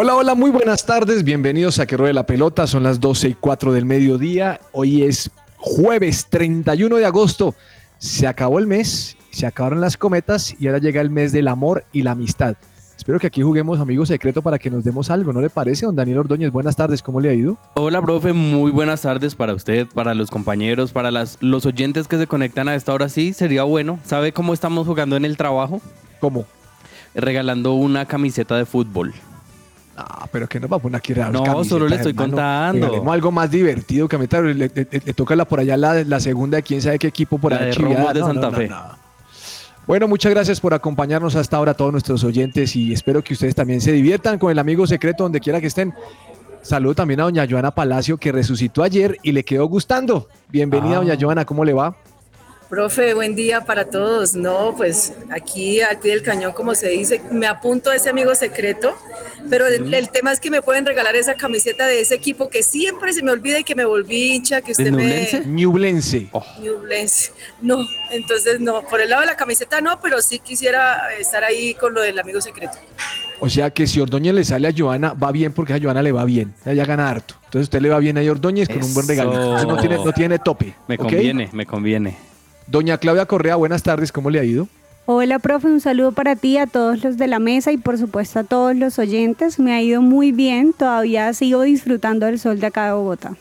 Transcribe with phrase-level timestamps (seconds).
[0.00, 1.24] Hola, hola, muy buenas tardes.
[1.24, 2.68] Bienvenidos a Que Ruede la Pelota.
[2.68, 4.60] Son las 12 y 4 del mediodía.
[4.70, 7.56] Hoy es jueves 31 de agosto.
[7.98, 11.82] Se acabó el mes, se acabaron las cometas y ahora llega el mes del amor
[11.92, 12.54] y la amistad.
[12.96, 15.96] Espero que aquí juguemos amigo secreto para que nos demos algo, ¿no le parece, don
[15.96, 16.52] Daniel Ordóñez?
[16.52, 17.58] Buenas tardes, ¿cómo le ha ido?
[17.74, 22.18] Hola, profe, muy buenas tardes para usted, para los compañeros, para las, los oyentes que
[22.18, 23.08] se conectan a esta hora.
[23.08, 23.98] Sí, sería bueno.
[24.04, 25.80] ¿Sabe cómo estamos jugando en el trabajo?
[26.20, 26.46] ¿Cómo?
[27.16, 29.12] Regalando una camiseta de fútbol.
[30.00, 33.10] Ah, pero que nos va a poner aquí a No, solo le estoy contando.
[33.10, 34.40] Algo más divertido, camiseta.
[34.40, 37.08] Le, le- le- le toca la por allá la, la segunda de quién sabe qué
[37.08, 37.66] equipo por La allá.
[38.12, 38.68] de de Santa no, Fe.
[38.68, 39.08] no.
[39.88, 43.54] Bueno, muchas gracias por acompañarnos hasta ahora a todos nuestros oyentes y espero que ustedes
[43.54, 45.92] también se diviertan con el amigo secreto donde quiera que estén.
[46.62, 50.28] Saludo también a doña Joana Palacio que resucitó ayer y le quedó gustando.
[50.50, 50.98] Bienvenida, Ah.
[50.98, 51.96] doña Joana, ¿cómo le va?
[52.68, 54.34] Profe, buen día para todos.
[54.34, 58.34] No, pues aquí al pie del cañón, como se dice, me apunto a ese amigo
[58.34, 58.94] secreto,
[59.48, 62.62] pero el, el tema es que me pueden regalar esa camiseta de ese equipo que
[62.62, 65.04] siempre se me olvida y que me volví hincha, que usted ¿Del me...
[65.46, 65.46] Ñublense?
[65.46, 66.28] Ñublense.
[66.60, 67.32] Ñublense.
[67.62, 67.78] No,
[68.10, 71.94] entonces no, por el lado de la camiseta no, pero sí quisiera estar ahí con
[71.94, 72.76] lo del amigo secreto.
[73.40, 76.12] O sea que si Ordóñez le sale a Joana, va bien porque a Joana le
[76.12, 76.52] va bien.
[76.66, 77.34] Ella gana harto.
[77.44, 79.56] Entonces usted le va bien a Ordóñez con un buen regalo.
[79.56, 79.66] Eso.
[79.66, 80.74] No tiene, no tiene tope.
[80.86, 82.28] Me conviene, me conviene.
[82.70, 84.68] Doña Claudia Correa, buenas tardes, ¿cómo le ha ido?
[85.06, 88.40] Hola, profe, un saludo para ti, a todos los de la mesa y por supuesto
[88.40, 89.58] a todos los oyentes.
[89.58, 93.34] Me ha ido muy bien, todavía sigo disfrutando del sol de acá de Bogotá.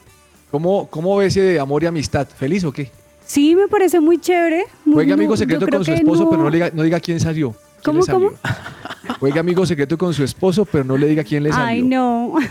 [0.49, 2.25] ¿Cómo, cómo ve ese de amor y amistad?
[2.25, 2.89] ¿Feliz o qué?
[3.25, 4.63] Sí, me parece muy chévere.
[4.85, 7.19] muy- Juegue amigo secreto con su esposo, no- pero no, le diga, no diga quién
[7.19, 7.51] salió.
[7.83, 8.33] ¿Quién ¿Cómo, salió?
[9.19, 11.65] Juegue amigo secreto con su esposo, pero no le diga quién le salió.
[11.67, 12.35] Ay, no.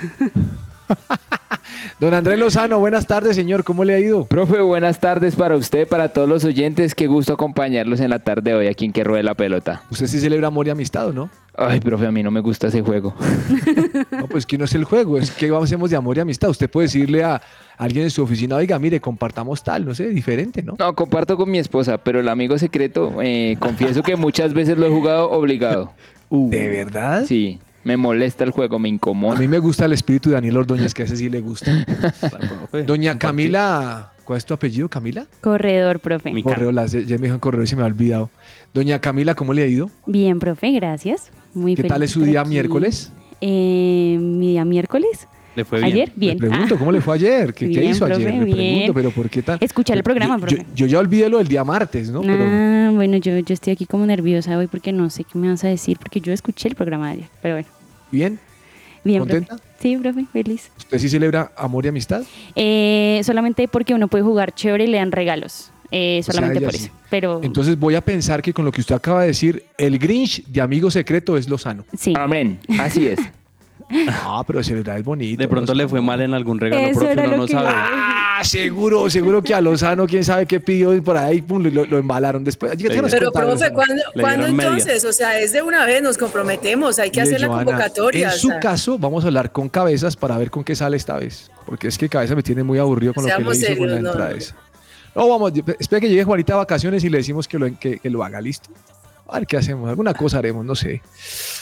[2.00, 4.26] Don Andrés Lozano, buenas tardes, señor, ¿cómo le ha ido?
[4.26, 6.94] Profe, buenas tardes para usted, para todos los oyentes.
[6.94, 9.82] Qué gusto acompañarlos en la tarde de hoy aquí en Que Ruede la Pelota.
[9.90, 11.30] Usted sí celebra amor y amistad, ¿o no?
[11.56, 13.14] Ay, profe, a mí no me gusta ese juego.
[14.10, 16.48] No, pues que no es el juego, es que hacemos de amor y amistad.
[16.48, 17.40] Usted puede decirle a
[17.76, 20.76] alguien en su oficina, oiga, mire, compartamos tal, no sé, diferente, ¿no?
[20.78, 24.86] No, comparto con mi esposa, pero el amigo secreto, eh, confieso que muchas veces lo
[24.86, 25.92] he jugado obligado.
[26.30, 27.24] ¿De verdad?
[27.26, 29.38] Sí, me molesta el juego, me A incomoda.
[29.38, 31.86] mí me gusta el espíritu de Daniel Ordóñez, que a ese sí le gusta.
[32.86, 35.26] Doña Camila, ¿cuál es tu apellido, Camila?
[35.40, 36.32] Corredor, profe.
[36.32, 38.28] Mi- Ca- Correola, ya me dijo en correo y se me ha olvidado.
[38.74, 39.88] Doña Camila, ¿cómo le ha ido?
[40.06, 41.30] Bien, profe, gracias.
[41.54, 42.50] Muy ¿Qué feliz tal es su día aquí.
[42.50, 43.12] miércoles?
[43.40, 45.28] Eh, mi día miércoles.
[45.54, 45.92] Le fue bien.
[45.92, 46.38] Ayer, bien.
[46.38, 47.54] Le pregunto, Ah, ¿cómo le fue ayer?
[47.54, 48.18] ¿Qué, hizo ayer?
[48.18, 48.92] Le pregunto, bien.
[48.92, 49.56] pero ¿por qué tal?
[49.62, 50.66] Escuchar el programa, Yo- yo, profe.
[50.74, 52.20] yo ya olvidé lo del día martes, ¿no?
[52.20, 55.48] Pero Ah, bueno, yo, yo estoy aquí como nerviosa hoy porque no sé qué me
[55.48, 57.28] vas a decir, porque yo escuché el programa de ayer.
[57.40, 57.68] Pero bueno,
[58.16, 58.38] bien,
[59.04, 59.56] bien, ¿Contenta?
[59.56, 59.62] profe.
[59.78, 60.70] Sí, profe, feliz.
[60.78, 62.22] ¿usted sí celebra amor y amistad?
[62.54, 65.70] Eh, solamente porque uno puede jugar chévere y le dan regalos.
[65.92, 66.84] Eh, O sea, solamente por sí.
[66.86, 66.92] eso.
[67.10, 70.44] Pero Entonces voy a pensar que con lo que usted acaba de decir, el Grinch
[70.46, 71.84] de amigo secreto es Lozano.
[71.96, 72.12] sí.
[72.16, 73.20] Amén, así es.
[74.08, 75.40] Ah, pero celebrar es bonito.
[75.40, 77.52] De pronto le fue mal en algún regalo, Eso profe, era no, lo no que
[77.52, 77.68] sabe.
[77.70, 81.86] Ah, seguro, seguro que a Lozano, quién sabe qué pidió y por ahí pum, lo,
[81.86, 82.72] lo embalaron después.
[82.76, 83.72] Pero, profe.
[83.72, 84.86] ¿cuándo, Le ¿cuándo dieron medias.
[84.86, 85.04] entonces?
[85.04, 88.28] O sea, es de una vez, nos comprometemos, hay que hacer la convocatoria.
[88.28, 91.16] En o su caso, vamos a hablar con cabezas para ver con qué sale esta
[91.18, 91.50] vez.
[91.64, 93.94] Porque es que cabeza me tiene muy aburrido con lo que le hizo con la
[93.94, 94.36] serios, no, entrada no.
[94.36, 94.56] esa.
[95.14, 98.10] No, vamos, espera que llegue Juanita a vacaciones y le decimos que lo, que, que
[98.10, 98.68] lo haga, ¿listo?
[99.28, 101.02] A ver qué hacemos, alguna cosa haremos, no sé.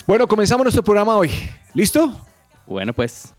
[0.06, 1.30] Bueno, comenzamos nuestro programa hoy.
[1.72, 2.14] ¿Listo?
[2.66, 3.32] Bueno, pues.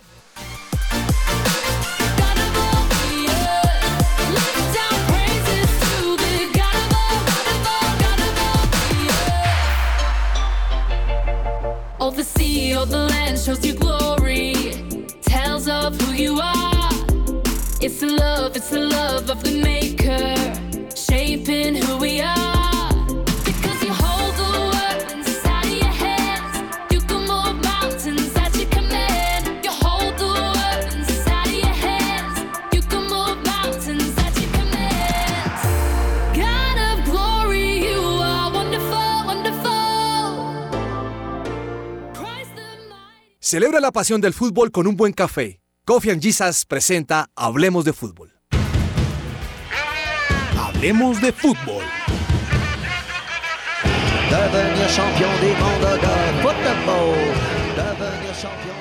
[11.99, 14.53] All the sea, all the land shows your glory,
[15.21, 16.93] tells of who you are.
[17.79, 20.35] It's the love, it's the love of the Maker,
[20.95, 22.34] shaping who we are.
[43.55, 45.61] Celebra la pasión del fútbol con un buen café.
[45.85, 48.33] Coffee and Jesus presenta Hablemos de fútbol.
[50.59, 51.81] Hablemos de fútbol.
[54.29, 57.15] Devenir champion du monde de football.
[57.77, 58.74] Devenir champion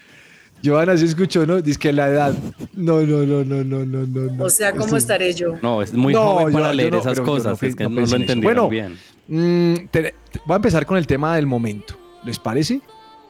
[0.64, 1.62] Joana, ¿sí escuchó, no?
[1.62, 2.34] Dice que la edad.
[2.74, 4.44] No, no, no, no, no, no, no.
[4.44, 5.56] O sea, ¿cómo estaré yo?
[5.62, 7.62] No, es muy No, joven para yo- yo leer no, esas cosas.
[7.62, 8.16] no es que no lo en eso.
[8.18, 9.00] entendieron Bueno, bien.
[9.28, 11.96] Mm, te- te- voy a empezar con el tema del momento.
[12.26, 12.82] ¿Les parece?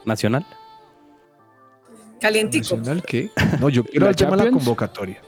[0.06, 0.46] ¿Nacional?
[2.20, 2.76] Calientico.
[2.78, 3.30] ¿Nacional qué?
[3.60, 5.22] No, yo quiero ¿La el tema de la convocatoria.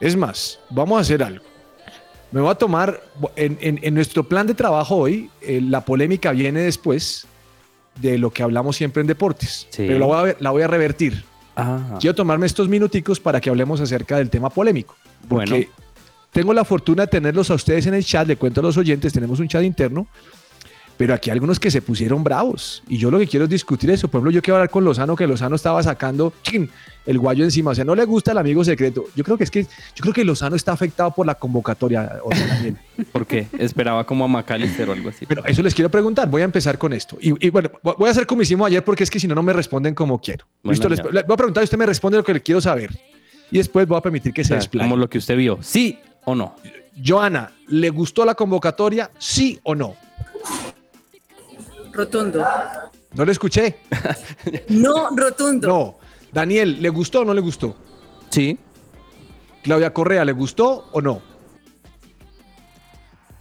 [0.00, 1.44] Es más, vamos a hacer algo.
[2.32, 3.02] Me voy a tomar,
[3.36, 7.26] en, en- en nuestro plan de trabajo hoy, eh, la polémica viene después
[8.00, 9.66] de lo que hablamos siempre en deportes.
[9.70, 9.84] Sí.
[9.86, 11.24] Pero la voy, a, ver- la voy a revertir.
[11.62, 14.96] Ah, Quiero tomarme estos minuticos para que hablemos acerca del tema polémico.
[15.28, 15.66] Porque Bueno.
[16.32, 19.12] tengo la fortuna de tenerlos a ustedes en el chat, le cuento a los oyentes,
[19.12, 20.06] tenemos un chat interno,
[21.00, 22.82] pero aquí hay algunos que se pusieron bravos.
[22.86, 24.06] Y yo lo que quiero es discutir eso.
[24.08, 26.68] Por ejemplo, yo quiero hablar con Lozano, que Lozano estaba sacando chin,
[27.06, 27.70] el guayo encima.
[27.70, 29.06] O sea, no le gusta el amigo secreto.
[29.16, 32.18] Yo creo que es que, yo creo que Lozano está afectado por la convocatoria.
[32.22, 32.76] o sea, Daniel.
[33.12, 33.46] ¿Por qué?
[33.58, 35.24] Esperaba como a McAllister o algo así.
[35.24, 36.28] Pero eso les quiero preguntar.
[36.28, 37.16] Voy a empezar con esto.
[37.18, 39.42] Y, y bueno, voy a hacer como hicimos ayer porque es que si no, no
[39.42, 40.44] me responden como quiero.
[40.62, 42.90] Bueno, Listo, les, voy a preguntar y usted me responde lo que le quiero saber.
[43.50, 44.86] Y después voy a permitir que O se sea, explaye.
[44.86, 45.60] como lo que usted vio.
[45.62, 46.56] ¿Sí o no?
[47.02, 49.10] Joana, ¿le gustó la convocatoria?
[49.18, 49.96] ¿Sí o no?
[52.00, 52.44] Rotundo.
[53.14, 53.76] No le escuché.
[54.68, 55.68] No, rotundo.
[55.68, 55.98] No.
[56.32, 57.76] Daniel, ¿le gustó o no le gustó?
[58.30, 58.58] Sí.
[59.62, 61.20] Claudia Correa, ¿le gustó o no?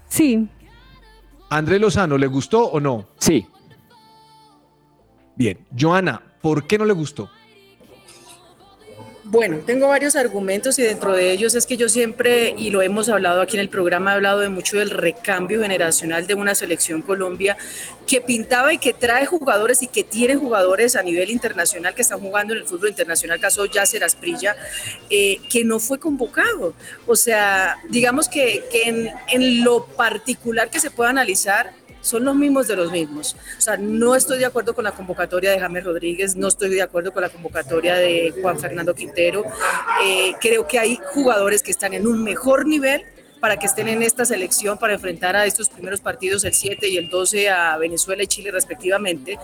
[0.10, 0.50] Sí,
[1.50, 3.08] Andrés Lozano, ¿le gustó o no?
[3.20, 3.48] Sí.
[5.36, 5.66] Bien.
[5.80, 7.30] Joana, ¿por qué no le gustó?
[9.32, 13.10] Bueno, tengo varios argumentos y dentro de ellos es que yo siempre, y lo hemos
[13.10, 17.04] hablado aquí en el programa, he hablado de mucho del recambio generacional de una selección
[17.04, 17.56] Colombia
[18.08, 22.20] que pintaba y que trae jugadores y que tiene jugadores a nivel internacional que están
[22.22, 24.56] jugando en el fútbol internacional, caso Yasser Asprilla,
[25.12, 26.74] eh, que no fue convocado.
[27.06, 32.68] O sea, digamos que, en, en lo particular que se puede analizar, son los mismos
[32.68, 33.36] de los mismos.
[33.58, 36.82] O sea, no estoy de acuerdo con la convocatoria de James Rodríguez, no estoy de
[36.82, 39.44] acuerdo con la convocatoria de Juan Fernando Quintero.
[40.04, 43.06] Eh, creo que hay jugadores que están en un mejor nivel
[43.40, 46.98] para que estén en esta selección para enfrentar a estos primeros partidos el 7 y
[46.98, 49.38] el 12 a Venezuela y Chile respectivamente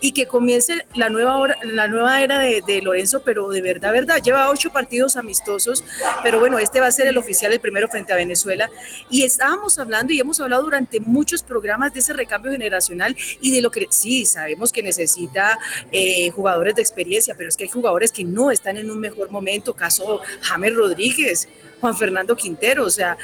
[0.00, 4.22] y que comience la nueva la nueva era de, de Lorenzo pero de verdad verdad
[4.22, 5.84] lleva ocho partidos amistosos
[6.22, 8.70] pero bueno este va a ser el oficial el primero frente a Venezuela
[9.08, 13.62] y estábamos hablando y hemos hablado durante muchos programas de ese recambio generacional y de
[13.62, 15.58] lo que sí sabemos que necesita
[15.92, 19.30] eh, jugadores de experiencia pero es que hay jugadores que no están en un mejor
[19.30, 21.48] momento caso James Rodríguez
[21.80, 23.16] Juan Fernando Quintero, o sea,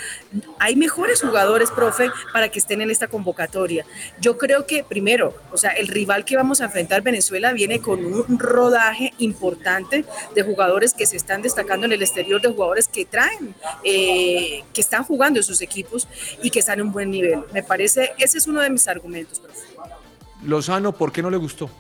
[0.59, 3.85] hay mejores jugadores, profe, para que estén en esta convocatoria.
[4.21, 8.05] Yo creo que primero, o sea, el rival que vamos a enfrentar Venezuela viene con
[8.05, 10.05] un rodaje importante
[10.35, 13.55] de jugadores que se están destacando en el exterior, de jugadores que traen,
[13.85, 16.09] eh, que están jugando en sus equipos
[16.43, 17.41] y que están en un buen nivel.
[17.53, 19.61] Me parece, ese es uno de mis argumentos, profe.
[20.43, 21.71] Lozano, ¿por qué no le gustó?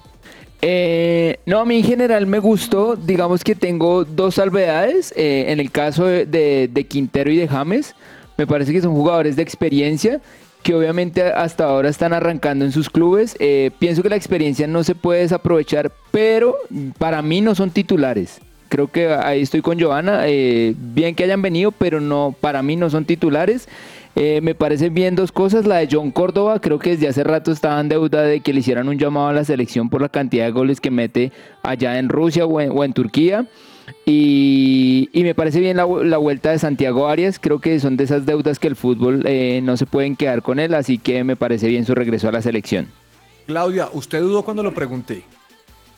[0.62, 2.96] Eh, no, a mí en general me gustó.
[2.96, 5.12] Digamos que tengo dos salvedades.
[5.16, 7.94] Eh, en el caso de, Quintero y de James,
[8.36, 10.20] me parece que son jugadores de experiencia
[10.62, 13.36] que obviamente hasta ahora están arrancando en sus clubes.
[13.38, 16.56] Eh, pienso que la experiencia no se puede desaprovechar, pero
[16.98, 18.40] para mí no son titulares.
[18.68, 20.22] Creo que ahí estoy con Joana.
[20.26, 23.68] eh, bien que hayan venido, pero no, para mí no son titulares.
[24.18, 25.66] Eh, me parecen bien dos cosas.
[25.66, 28.60] La de John Córdoba, creo que desde hace rato estaba en deuda de que le
[28.60, 31.32] hicieran un llamado a la selección por la cantidad de goles que mete
[31.62, 33.46] allá en Rusia o en, o en Turquía.
[34.06, 37.38] Y, y me parece bien la vuelta de Santiago Arias.
[37.38, 40.58] Creo que son de esas deudas que el fútbol eh, no se pueden quedar con
[40.58, 40.72] él.
[40.72, 42.88] Así que me parece bien su regreso a la selección.
[43.46, 45.24] Claudia, ¿usted dudó cuando lo pregunté?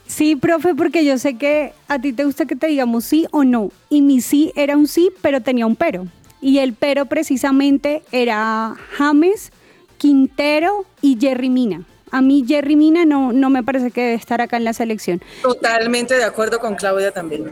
[0.07, 3.45] Sí, profe, porque yo sé que a ti te gusta que te digamos sí o
[3.45, 3.71] no.
[3.89, 6.07] Y mi sí era un sí, pero tenía un pero.
[6.41, 9.51] Y el pero precisamente era James,
[9.99, 11.85] Quintero y Jerry Mina.
[12.11, 15.21] A mí Jerry Mina no, no me parece que debe estar acá en la selección.
[15.43, 17.51] Totalmente de acuerdo con Claudia también.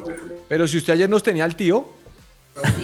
[0.48, 1.86] Pero si usted ayer nos tenía al tío,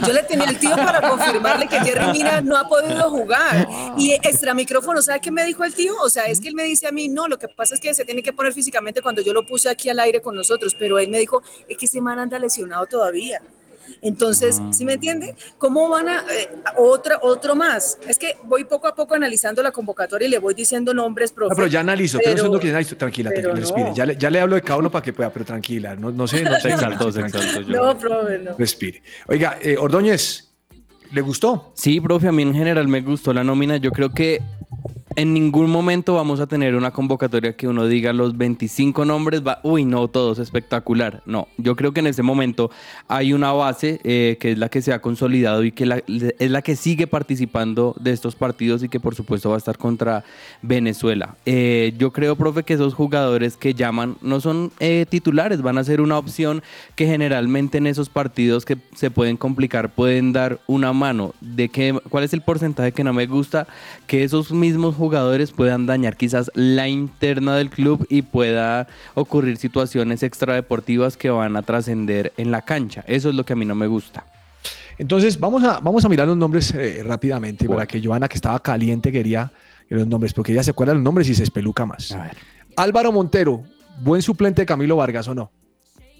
[0.06, 3.66] Yo le tenía el tío para confirmarle que Jerry Mina no ha podido jugar.
[3.96, 5.94] Y extra micrófono, ¿sabe qué me dijo el tío?
[6.02, 7.94] O sea, es que él me dice a mí, no, lo que pasa es que
[7.94, 10.98] se tiene que poner físicamente cuando yo lo puse aquí al aire con nosotros, pero
[10.98, 13.40] él me dijo, es que ese man anda lesionado todavía.
[14.02, 15.34] Entonces, ¿sí me entiende?
[15.58, 17.98] ¿Cómo van a eh, otra, otro más?
[18.08, 21.52] Es que voy poco a poco analizando la convocatoria y le voy diciendo nombres, profe.
[21.52, 22.96] Ah, pero ya analizo, pero, Pero- ya analizo.
[22.96, 23.74] Tranquila, pero tranquila, no.
[23.74, 23.94] respire.
[23.94, 26.26] Ya le, ya le hablo de cada uno para que pueda, pero tranquila, no, no
[26.26, 26.42] sé.
[26.42, 27.60] No Se exaltó, se exaltó.
[27.62, 27.76] yo.
[27.84, 28.56] No, profe, no.
[28.58, 29.02] Respire.
[29.28, 30.52] Oiga, eh, Ordóñez,
[31.12, 31.72] ¿Le gustó?
[31.76, 33.76] Sí, profe, a mí en general me gustó la nómina.
[33.76, 34.40] Yo creo que
[35.16, 39.60] en ningún momento vamos a tener una convocatoria que uno diga los 25 nombres, va,
[39.62, 41.22] uy, no, todos espectacular.
[41.26, 42.70] No, yo creo que en este momento
[43.08, 46.02] hay una base eh, que es la que se ha consolidado y que
[46.38, 49.78] es la que sigue participando de estos partidos y que por supuesto va a estar
[49.78, 50.24] contra
[50.62, 51.36] Venezuela.
[51.46, 55.84] Eh, yo creo, profe, que esos jugadores que llaman no son eh, titulares, van a
[55.84, 56.62] ser una opción
[56.94, 61.34] que generalmente en esos partidos que se pueden complicar pueden dar una mano.
[61.40, 63.66] ¿De qué, ¿Cuál es el porcentaje que no me gusta?
[64.06, 65.01] Que esos mismos jugadores
[65.56, 71.62] puedan dañar quizás la interna del club y pueda ocurrir situaciones extradeportivas que van a
[71.62, 73.04] trascender en la cancha.
[73.06, 74.24] Eso es lo que a mí no me gusta.
[74.98, 78.60] Entonces, vamos a, vamos a mirar los nombres eh, rápidamente para que Joana, que estaba
[78.60, 79.50] caliente, quería
[79.88, 82.12] que los nombres, porque ella se acuerda de los nombres y se espeluca más.
[82.12, 82.36] A ver.
[82.76, 83.62] Álvaro Montero,
[84.00, 85.50] buen suplente de Camilo Vargas o no?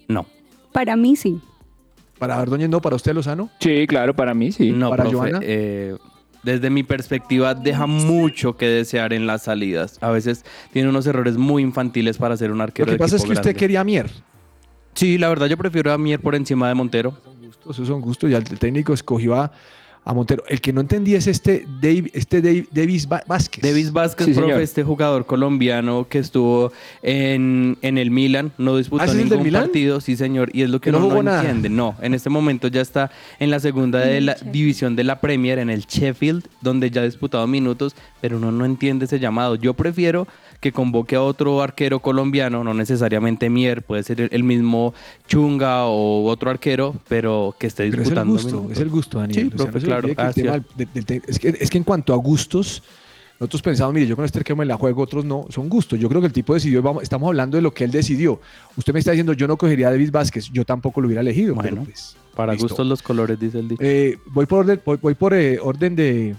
[0.07, 0.25] No.
[0.71, 1.39] Para mí sí.
[2.19, 3.49] Para Ordóñez no, para usted Lozano.
[3.59, 4.71] Sí, claro, para mí sí.
[4.71, 5.39] No, ¿Para profe, Joana?
[5.41, 5.95] eh,
[6.43, 9.97] desde mi perspectiva deja mucho que desear en las salidas.
[10.01, 13.15] A veces tiene unos errores muy infantiles para ser un Lo arquero que de pasa
[13.15, 14.09] es que usted quería a Mier.
[14.93, 17.17] Sí, la verdad yo prefiero a Mier por encima de Montero.
[17.69, 18.29] Esos son gustos.
[18.29, 19.51] Ya el técnico escogió a,
[20.05, 20.43] a Montero.
[20.49, 23.61] El que no entendía es este, Dave, este Dave- Davis Vázquez.
[23.63, 24.61] Davis Vázquez, Sí, profe, señor.
[24.61, 30.15] este jugador colombiano que estuvo en, en el Milan, no disputó ¿Ah, ningún partido, sí
[30.17, 31.69] señor, y es lo que no uno no entiende.
[31.69, 35.59] No, en este momento ya está en la segunda de la división de la Premier,
[35.59, 39.55] en el Sheffield, donde ya ha disputado minutos, pero uno no entiende ese llamado.
[39.55, 40.27] Yo prefiero
[40.63, 44.93] que convoque a otro arquero colombiano, no necesariamente Mier, puede ser el- mismo
[45.27, 48.71] Chunga o otro arquero, pero que esté Pero es el disputando gusto, minutos.
[48.71, 49.41] es el gusto, Daniel.
[49.49, 50.07] Sí, O sea, profe, no claro.
[50.07, 50.61] que Ah,
[51.27, 52.81] es, que, es que en cuanto a gustos,
[53.39, 55.99] nosotros pensamos, mire, yo con este que me la juego, otros no, son gustos.
[55.99, 58.39] Yo creo que el tipo decidió, vamos, estamos hablando de lo que él decidió.
[58.77, 61.53] Usted me está diciendo, yo no cogería a David Vázquez, yo tampoco lo hubiera elegido.
[61.55, 62.69] Bueno, pero pues, Para listo.
[62.69, 63.81] gustos los colores, dice el dicho.
[63.83, 66.35] Eh, voy por orden, voy, voy por eh, orden de.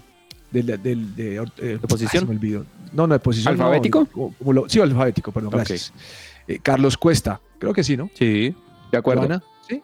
[0.63, 2.11] De, de, de- de- eh, posición?
[2.13, 2.65] ay, se me olvidó.
[2.93, 3.57] No, no, de posición.
[3.57, 4.07] no, ¿Alfabético?
[4.07, 5.93] como- como lo- sí, alfabético, perdón, gracias.
[6.47, 8.09] Eh, Carlos Cuesta, creo que sí, ¿no?
[8.15, 8.55] Sí.
[8.93, 9.23] De acuerdo.
[9.23, 9.83] Joana, ¿sí?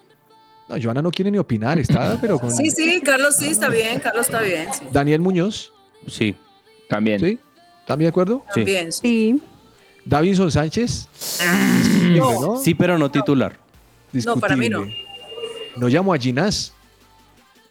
[0.68, 2.50] No, Joana no quiere ni opinar, está, pero con.
[2.52, 4.68] Sí, sí, Carlos sí, está bien, Carlos está bien.
[4.72, 4.84] sí.
[4.92, 5.72] Daniel Muñoz,
[6.06, 6.34] Sí.
[6.88, 7.20] También.
[7.20, 7.38] ¿sí?
[7.86, 8.44] ¿También de acuerdo?
[8.54, 9.00] Bien, sí.
[9.02, 9.42] Sí.
[10.04, 11.08] Davinson Sánchez.
[12.16, 12.56] ¿no?
[12.58, 13.58] Sí, pero no titular.
[14.12, 14.86] No, para mí no.
[15.76, 16.72] No llamo a Ginás.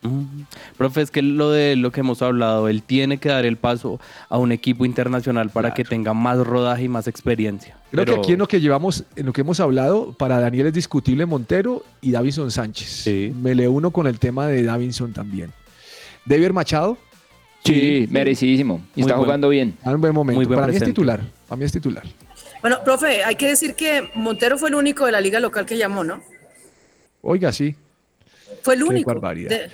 [0.02, 0.44] Mm.
[0.78, 4.00] Profe, es que lo de lo que hemos hablado, él tiene que dar el paso
[4.30, 7.78] a un equipo internacional para que tenga más rodaje y más experiencia.
[7.92, 10.68] Creo Pero- que aquí en lo que llevamos, en lo que hemos hablado, para Daniel
[10.68, 12.88] es discutible Montero y Davinson Sánchez.
[13.04, 13.34] Sí.
[13.42, 15.52] Me le uno con el tema de Davinson también.
[16.26, 16.98] Deber Machado,
[17.66, 18.82] Sí, merecidísimo.
[18.96, 19.76] Y está buen- jugando bien.
[19.84, 20.38] a un buen momento.
[20.38, 21.20] Muy buen para mí es titular.
[21.48, 22.04] Para mí es titular.
[22.62, 25.78] Bueno, profe, hay que decir que Montero fue el único de la liga local que
[25.78, 26.22] llamó, ¿no?
[27.22, 27.76] Oiga, sí.
[28.64, 29.08] Fue el Qué único.
[29.10, 29.50] barbaridad.
[29.50, 29.72] De-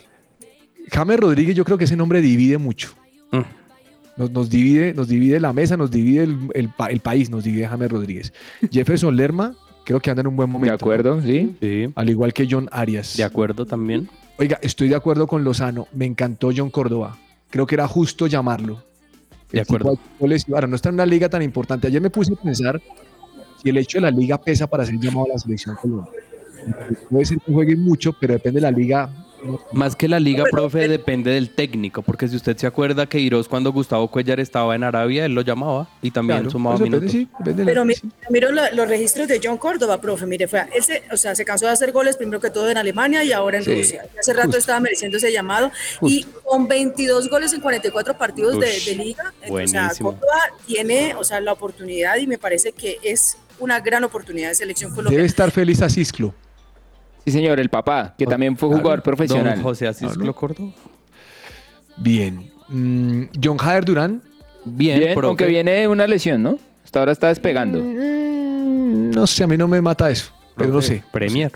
[0.91, 2.89] James Rodríguez, yo creo que ese nombre divide mucho.
[3.31, 3.41] Mm.
[4.17, 7.43] Nos, nos divide, nos divide la mesa, nos divide el, el pa- el país, nos
[7.43, 8.33] divide James Rodríguez.
[8.71, 10.75] Jefferson Lerma, creo que anda en un buen De momento.
[10.75, 11.55] acuerdo, sí.
[11.59, 13.17] Sí, Al igual que John Arias.
[13.17, 14.09] de acuerdo también.
[14.37, 15.87] Oiga, estoy de acuerdo con Lozano.
[15.93, 17.17] Me encantó John Córdoba.
[17.49, 18.83] Creo que era justo llamarlo.
[19.51, 19.97] De acuerdo.
[20.53, 21.87] Ahora, no está en una liga tan importante.
[21.87, 22.81] Ayer me puse a pensar
[23.61, 26.11] si el hecho de la liga pesa para ser llamado a la selección Colombia.
[27.09, 29.09] Puede ser que juegue mucho, pero depende de la liga.
[29.71, 33.47] Más que la liga, profe, depende del técnico, porque si usted se acuerda que Iros
[33.47, 37.11] cuando Gustavo Cuellar estaba en Arabia, él lo llamaba y también Claro, sumaba depende, minutos.
[37.13, 38.09] sí, depende de la- Pero mi- sí.
[38.29, 40.25] miro lo- los registros de John Córdoba, profe.
[40.25, 42.77] Mire, fue, él se, o sea, se cansó de hacer goles primero que todo en
[42.77, 44.05] Alemania y ahora en Sí, Rusia.
[44.19, 44.57] Hace rato justo.
[44.59, 45.71] estaba mereciendo ese llamado.
[46.01, 49.91] Y con 22 goles en 44 partidos de, Ush, de liga, o sea.
[49.99, 54.55] Córdoba tiene o sea, la oportunidad y me parece que es una gran oportunidad de
[54.55, 55.25] selección Debe colombiana.
[55.25, 56.33] estar feliz a Cisclo.
[57.25, 59.55] Sí, señor, el papá, que también fue jugador profesional.
[59.55, 60.35] Don José Asís Claro.
[60.35, 60.71] Córdoba.
[61.97, 62.51] Bien.
[62.69, 64.21] Mm, John Jader Durán.
[64.63, 66.57] Bien, Bien, aunque viene de una lesión, ¿no?
[66.83, 67.79] Hasta ahora está despegando.
[67.79, 70.31] Mm, no sé, a mí no me mata eso.
[70.55, 71.03] Pero no sé.
[71.11, 71.51] Premier.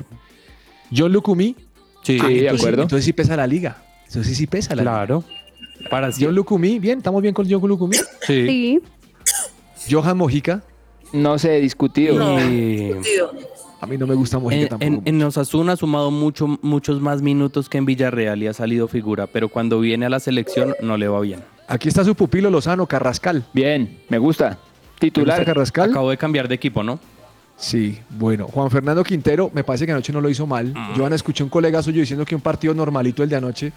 [0.95, 1.55] John Lucumí.
[2.03, 2.81] Sí, Sí, de entonces, acuerdo.
[2.83, 3.83] Entonces sí pesa la liga.
[4.07, 4.91] Eso sí, sí pesa la liga.
[4.93, 5.23] claro.
[5.89, 6.23] Para sí.
[6.25, 7.95] John Lucumí, bien, estamos bien con John Lucumí.
[8.21, 8.79] Sí.
[9.75, 9.91] Sí.
[9.95, 10.61] Johan Mojica.
[11.13, 12.17] No sé, discutido.
[12.19, 12.39] No.
[12.39, 13.31] Y- Sentido.
[13.81, 15.01] A mí no me gusta Mojica En, tampoco.
[15.05, 18.87] en, en Osasuna ha sumado mucho, muchos más minutos que en Villarreal y ha salido
[18.87, 21.39] figura, pero cuando viene a la selección no le va bien.
[21.67, 23.45] Aquí está su pupilo Lozano, Carrascal.
[23.53, 24.49] Bien, me gusta.
[24.49, 25.45] ¿Te gusta Titular.
[25.45, 25.91] Carrascal?
[25.91, 26.99] Acabo de cambiar de equipo, ¿no?
[27.55, 28.47] Sí, bueno.
[28.47, 30.73] Juan Fernando Quintero, me parece que anoche no lo hizo mal.
[30.95, 33.71] Joana, escuché un colega suyo diciendo que un partido normalito el de anoche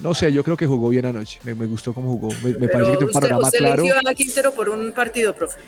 [0.00, 1.38] No sé, yo creo que jugó bien anoche.
[1.44, 2.28] Me, me gustó cómo jugó.
[2.42, 3.84] Me, parece que tiene un panorama usted claro.
[4.06, 5.60] a Quintero por un partido, profe.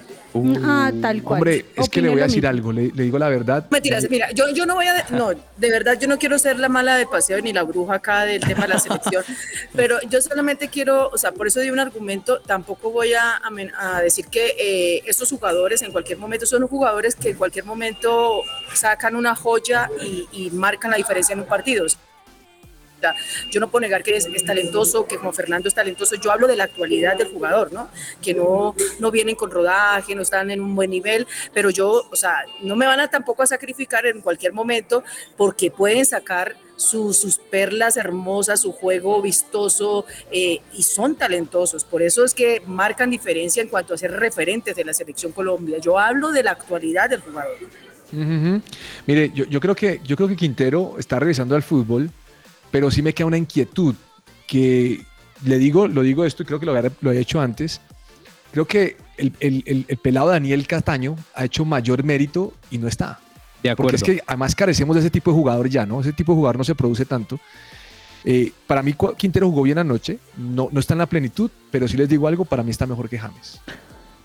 [0.62, 1.38] Ah, tal cual.
[1.38, 2.50] Hombre, es que le voy a decir mismo.
[2.50, 3.66] algo, le, le digo la verdad.
[3.70, 6.68] Mentiras, mira, yo, yo no voy a, no, de verdad yo no quiero ser la
[6.68, 9.24] mala de paseo ni la bruja acá del tema de la selección,
[9.74, 13.40] pero yo solamente quiero, o sea, por eso di un argumento, tampoco voy a,
[13.78, 18.42] a decir que eh, estos jugadores en cualquier momento son jugadores que en cualquier momento
[18.74, 21.86] sacan una joya y, y marcan la diferencia en un partido.
[21.86, 22.00] O sea,
[23.50, 26.16] Yo no puedo negar que es, talentoso, que Juan Fernando es talentoso.
[26.16, 27.88] Yo hablo de la actualidad del jugador, ¿no?
[28.22, 32.16] Que no, no vienen con rodaje, no están en un buen nivel, pero yo, o
[32.16, 35.02] sea, no me van a tampoco a sacrificar en cualquier momento
[35.36, 41.84] porque pueden sacar sus, sus perlas hermosas, su juego vistoso eh, y son talentosos.
[41.84, 45.78] Por eso es que marcan diferencia en cuanto a ser referentes de la selección Colombia.
[45.78, 47.56] Yo hablo de la actualidad del jugador.
[49.06, 52.10] Mire, yo, yo creo que, yo creo que Quintero está regresando al fútbol,
[52.76, 53.94] pero sí me queda una inquietud
[54.46, 55.00] que
[55.46, 57.80] le digo, lo digo esto y creo que lo había, lo había hecho antes.
[58.52, 62.86] Creo que el, el- el- el pelado Daniel Castaño ha hecho mayor mérito y no
[62.86, 63.18] está.
[63.62, 63.86] De acuerdo.
[63.88, 66.02] Porque es que además carecemos de ese tipo de jugador ya, ¿no?
[66.02, 67.40] Ese tipo de jugador no se produce tanto.
[68.26, 71.96] Eh, para mí Quintero jugó bien anoche, no, no está en la plenitud, pero si
[71.96, 73.58] les digo algo, para mí está mejor que James.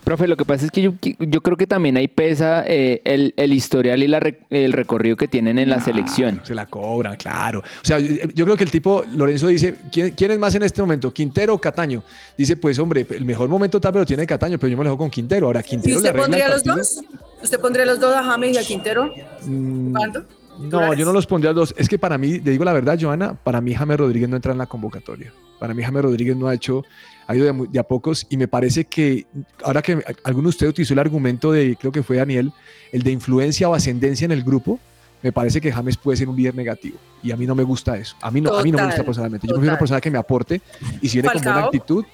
[0.04, 3.34] Profe, lo que pasa es que yo, yo creo que también ahí pesa eh, el,
[3.36, 6.40] el historial y la re- el recorrido que tienen en la Claro, selección.
[6.42, 7.60] Se la cobran, claro.
[7.60, 10.64] O sea, yo, yo creo que el tipo, Lorenzo dice, ¿quién, quién es más en
[10.64, 12.02] este momento, Quintero o Cataño?
[12.36, 14.90] Dice, pues hombre, el mejor momento tal vez lo tiene Cataño, pero yo me lo
[14.90, 15.46] dejo con Quintero.
[15.46, 17.00] Ahora, ¿Y Quintero le usted pondría los dos?
[17.42, 19.12] ¿Usted pondría los dos a James y a Quintero?
[19.46, 20.24] Mm, ¿Cuándo?
[20.58, 21.74] No, yo no los pondría dos.
[21.76, 24.52] Es que para mí, le digo la verdad, Joana, para mí James Rodríguez no entra
[24.52, 25.32] en la convocatoria.
[25.58, 26.84] Para mí James Rodríguez no ha hecho,
[27.26, 29.26] ha ido de, de a pocos y me parece que,
[29.64, 32.52] ahora que alguno de ustedes utilizó el argumento de, creo que fue Daniel,
[32.90, 34.78] el de influencia o ascendencia en el grupo,
[35.22, 36.98] me parece que James puede ser un líder negativo.
[37.22, 38.16] Y a mí no me gusta eso.
[38.20, 39.46] A mí no, a mí no me gusta Total, personalmente.
[39.46, 39.78] Yo prefiero una total.
[39.78, 40.60] persona que me aporte
[41.00, 41.66] y si viene con buena Falcao.
[41.68, 42.04] actitud,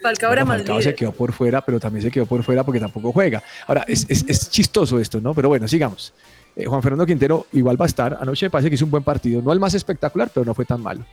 [0.00, 2.78] Falcao era bueno, Falcao se quedó por fuera, pero también se quedó por fuera porque
[2.80, 3.42] tampoco juega.
[3.66, 5.34] Ahora, es, es- es chistoso esto, ¿no?
[5.34, 6.12] Pero bueno, sigamos.
[6.56, 8.18] Eh, Juan Fernando Quintero igual va a estar.
[8.20, 9.40] Anoche me parece que hizo un buen partido.
[9.42, 11.04] No el más espectacular, pero no fue tan malo.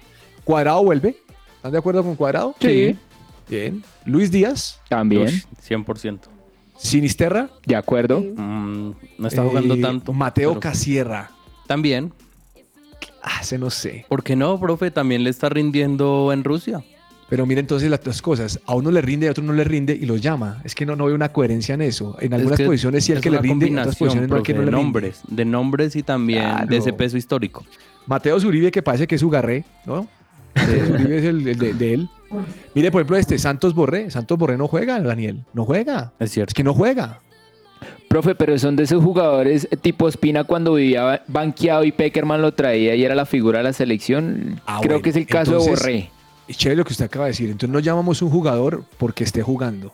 [0.44, 1.18] Cuadrado vuelve.
[1.56, 2.56] ¿Están de acuerdo con Cuadrado?
[2.60, 2.98] Sí.
[3.48, 3.84] Bien.
[4.06, 6.20] Luis Díaz, También, Ush, 100%.
[6.78, 7.50] Sinisterra.
[7.66, 8.22] de acuerdo.
[8.22, 10.14] Mm, no está jugando eh, tanto.
[10.14, 11.32] Mateo pero Casierra.
[11.68, 12.14] También.
[13.22, 14.06] Ah, ese no sé.
[14.08, 14.92] ¿Por qué no, profe?
[14.92, 16.84] También le está rindiendo en Rusia.
[17.30, 18.60] Pero mire entonces las dos cosas.
[18.66, 20.62] A uno le rinde y a otro no le rinde y lo llama.
[20.64, 22.18] Es que no, no veo una coherencia en eso.
[22.20, 24.38] En algunas Es que posiciones sí el es que le rinde, en otras posiciones no
[24.38, 24.84] el que no le de rinde.
[24.84, 26.68] nombres, de nombres y también Claro.
[26.68, 27.64] de ese peso histórico.
[28.08, 30.08] Mateo Zuribe, que parece que es Ugarré, ¿no?
[30.56, 32.10] Zuribe es el, el de, de él.
[32.74, 34.10] Mire, por ejemplo, este Santos Borré.
[34.10, 35.44] Santos Borré no juega, Daniel.
[35.54, 36.14] No juega.
[36.20, 36.54] Es Es cierto.
[36.56, 37.20] que no juega.
[38.08, 42.96] Profe, pero son de esos jugadores tipo Espina cuando vivía banqueado y Peckerman lo traía
[42.96, 44.60] y era la figura de la selección.
[44.66, 46.10] Ah, Creo bueno, que es el caso entonces- de Borré.
[46.50, 47.50] Es chévere lo que usted acaba de decir.
[47.50, 49.94] Entonces no llamamos un jugador porque esté jugando,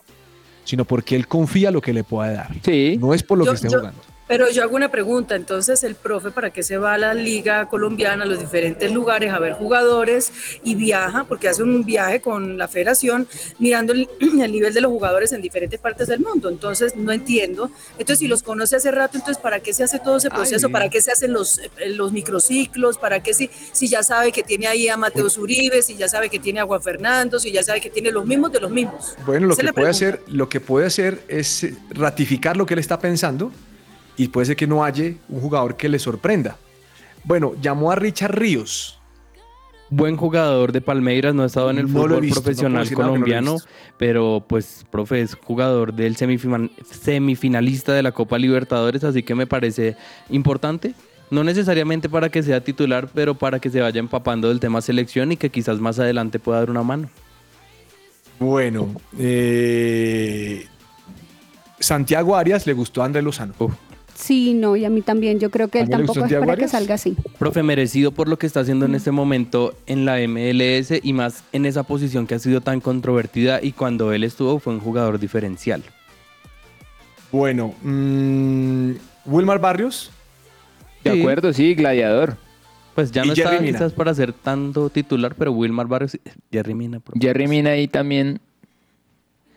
[0.64, 2.56] sino porque él confía lo que le pueda dar.
[2.64, 2.96] Sí.
[2.98, 4.00] No es por lo Yo- que esté yo- jugando.
[4.28, 7.68] Pero yo hago una pregunta, entonces el profe, ¿para qué se va a la liga
[7.68, 10.32] colombiana, a los diferentes lugares a ver jugadores
[10.64, 11.24] y viaja?
[11.24, 13.28] Porque hace un viaje con la federación
[13.60, 16.48] mirando el, el nivel de los jugadores en diferentes partes del mundo.
[16.48, 17.70] Entonces no entiendo.
[17.92, 20.66] Entonces si los conoce hace rato, entonces ¿para qué se hace todo ese proceso?
[20.66, 20.72] Ay.
[20.72, 22.98] ¿Para qué se hacen los, eh, los microciclos?
[22.98, 26.28] ¿Para qué si, si ya sabe que tiene ahí a Mateo Zuribe, si ya sabe
[26.28, 29.16] que tiene a Juan Fernando, si ya sabe que tiene los mismos de los mismos?
[29.24, 32.80] Bueno, lo Esa que puede hacer, lo que puede hacer es ratificar lo que él
[32.80, 33.52] está pensando
[34.16, 36.56] y puede ser que no haya un jugador que le sorprenda.
[37.24, 38.98] Bueno, llamó a Richard Ríos.
[39.88, 43.56] Buen jugador de Palmeiras, no ha estado en el No fútbol visto, profesional no colombiano,
[43.98, 49.46] pero pues, profe, es jugador del semifina- semifinalista de la Copa Libertadores, así que me
[49.46, 49.96] parece
[50.28, 50.94] importante.
[51.30, 55.30] No necesariamente para que sea titular, pero para que se vaya empapando del tema selección
[55.32, 57.08] y que quizás más adelante pueda dar una mano.
[58.38, 60.66] Bueno, eh,
[61.80, 63.54] Santiago Arias le gustó a André Lozano.
[64.16, 65.38] Sí, no, y a mí también.
[65.38, 67.14] Yo creo que él ¿También le gustó tampoco es para que salga así.
[67.38, 71.44] Profe, merecido por lo que está haciendo en este momento en la MLS y más
[71.52, 75.18] en esa posición que ha sido tan controvertida y cuando él estuvo fue un jugador
[75.18, 75.82] diferencial.
[77.30, 78.92] Bueno, mm,
[79.26, 80.10] Wilmar Barrios.
[81.04, 81.20] De Sí.
[81.20, 82.36] acuerdo, sí, gladiador.
[82.94, 86.18] Pues ya no está quizás para ser tanto titular, pero Wilmar Barrios,
[86.50, 86.98] Jerry Mina.
[87.00, 87.20] profe.
[87.20, 88.40] Jerry Mina ahí también.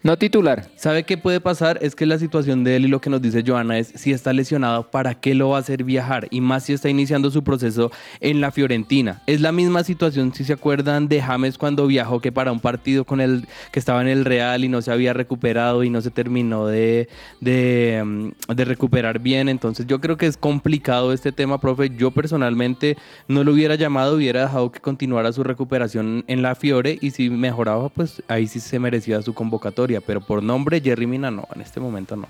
[0.02, 0.70] No titular.
[0.78, 1.78] ¿Sabe qué puede pasar?
[1.82, 4.32] Es que la situación de él y lo que nos dice Joana es si está
[4.32, 6.30] lesionado, ¿para qué lo va a hacer viajar?
[6.32, 9.22] Y más si está iniciando su proceso en la Fiorentina.
[9.28, 13.04] Es la misma situación, si se acuerdan, de James cuando viajó que para un partido
[13.04, 16.12] con el que estaba en el Real y no se había recuperado y no se
[16.12, 17.10] terminó de,
[17.42, 19.50] de, mm, de recuperar bien.
[19.50, 21.90] Entonces yo creo que es complicado este tema, profe.
[21.90, 22.96] Yo personalmente
[23.28, 27.30] no lo hubiera llamado, hubiera dejado que continuara su recuperación en la Fiore y si
[27.30, 31.62] mejoraba, pues ahí sí se merecía su convocatoria pero por nombre Jerry Mina no, en
[31.62, 32.28] este momento no.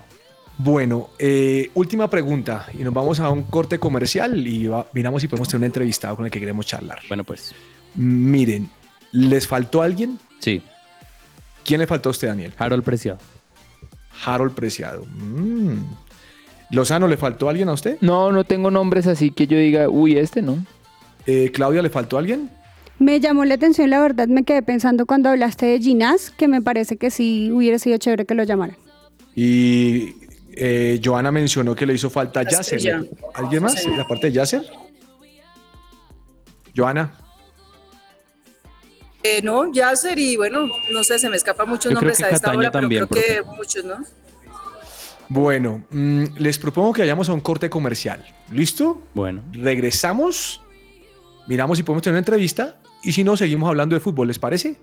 [0.58, 5.28] Bueno, eh, última pregunta y nos vamos a un corte comercial y va- miramos si
[5.28, 6.98] podemos tener un entrevistado con el que queremos charlar.
[7.08, 7.54] Bueno, pues
[7.94, 8.68] Miren,
[9.12, 10.18] ¿les faltó alguien?
[10.38, 10.62] sí,
[11.64, 12.52] ¿Quién le faltó a usted, Daniel?
[12.58, 13.18] Harold Preciado.
[14.24, 15.04] Harold Preciado.
[15.06, 15.78] Mm.
[16.70, 17.98] Lozano, ¿le faltó alguien a usted?
[18.00, 20.64] No, no tengo nombres así que yo diga, uy, este no.
[21.26, 22.50] Eh, Claudia, ¿le faltó alguien?
[23.00, 26.60] Me llamó la atención, la verdad, me quedé pensando cuando hablaste de Ginás, que me
[26.60, 28.76] parece que sí hubiera sido chévere que lo llamaran.
[29.34, 30.16] Y
[30.52, 32.42] eh, Joana mencionó que le hizo falta.
[32.42, 33.06] Yasser.
[33.32, 33.86] ¿Alguien más?
[33.86, 34.66] ¿La parte de Yasser?
[36.76, 37.16] Joana.
[39.22, 42.28] Eh, no, Yasser y bueno, no sé, se me escapan muchos Yo nombres que a
[42.28, 43.96] esta Cataño hora, pero también, creo que muchos, ¿no?
[45.30, 48.22] Bueno, mm, les propongo que vayamos a un corte comercial.
[48.52, 49.00] ¿Listo?
[49.14, 50.60] Bueno, Regresamos,
[51.46, 54.76] miramos si podemos tener una entrevista y si no, seguimos hablando de fútbol, ¿les parece?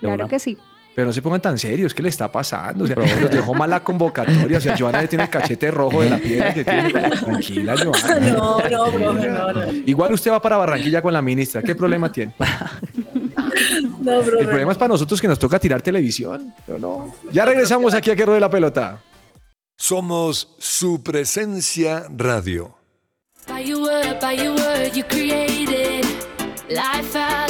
[0.00, 0.56] Claro que sí.
[0.94, 2.82] Pero no se pongan tan serios, ¿qué le está pasando?
[2.82, 4.58] O sea, nos dejó mal la convocatoria.
[4.58, 6.92] O sea, Joana ya tiene el cachete rojo de la piedra que tiene.
[7.10, 8.18] Tranquila, Joana.
[8.32, 9.72] No, no, profe, no, no.
[9.86, 11.62] Igual usted va para Barranquilla con la ministra.
[11.62, 12.34] ¿Qué problema tiene?
[14.00, 14.40] No, profe.
[14.40, 16.52] El problema es para nosotros que nos toca tirar televisión.
[16.66, 17.14] Pero no.
[17.30, 19.00] Ya regresamos aquí a que de la pelota.
[19.76, 22.76] Somos su presencia radio.
[23.46, 25.47] By your word, by your word, you created
[26.70, 27.47] life out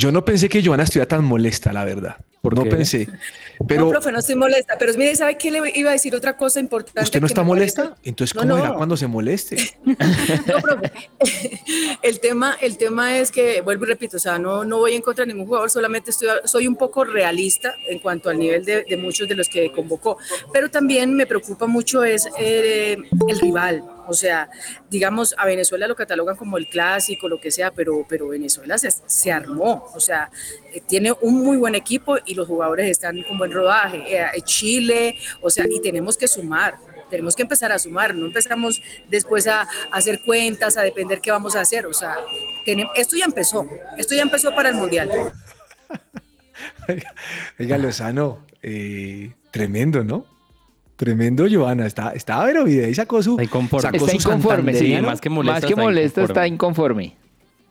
[0.00, 2.16] Yo no pensé que Joana estuviera tan molesta, la verdad.
[2.40, 2.70] ¿Por no qué?
[2.70, 3.06] pensé.
[3.68, 4.78] Pero no, profe, no estoy molesta.
[4.78, 7.02] Pero mire, ¿sabe qué le iba a decir otra cosa importante?
[7.02, 7.96] ¿usted no está molesta?
[8.02, 8.56] Entonces, ¿cómo no.
[8.56, 9.56] será cuando se moleste?
[10.46, 10.90] No, profe.
[12.02, 15.02] El tema, el tema es que, vuelvo y repito, o sea, no, no voy en
[15.02, 18.84] contra de ningún jugador, solamente estoy, soy un poco realista en cuanto al nivel de,
[18.84, 20.16] de muchos de los que convocó.
[20.50, 22.96] Pero también me preocupa mucho es eh,
[23.28, 23.84] el rival.
[24.10, 24.50] O sea,
[24.90, 29.32] digamos, a Venezuela lo catalogan como el clásico, lo que sea, pero, pero Venezuela se,
[29.32, 29.86] armó.
[29.94, 30.30] O sea,
[30.72, 34.02] eh, tiene un muy buen equipo y los jugadores están con buen rodaje.
[34.08, 36.74] Eh, Chile, o sea, y tenemos que sumar
[37.08, 41.56] tenemos que empezar a sumar, no empezamos después a, hacer cuentas, a depender qué vamos
[41.56, 42.14] a hacer, o sea,
[42.64, 43.68] tenem- esto ya empezó,
[43.98, 45.10] esto ya empezó para el Mundial.
[47.58, 50.24] Oiga, Lozano, eh, tremendo, ¿no?
[51.00, 51.86] Tremendo, Joana.
[51.86, 53.82] Está, está pero y sacó su, Está inconforme.
[53.82, 54.94] sacó Está su inconforme, sí.
[55.00, 57.04] más que molesta, Más que está molesta, está inconforme.
[57.04, 57.16] inconforme.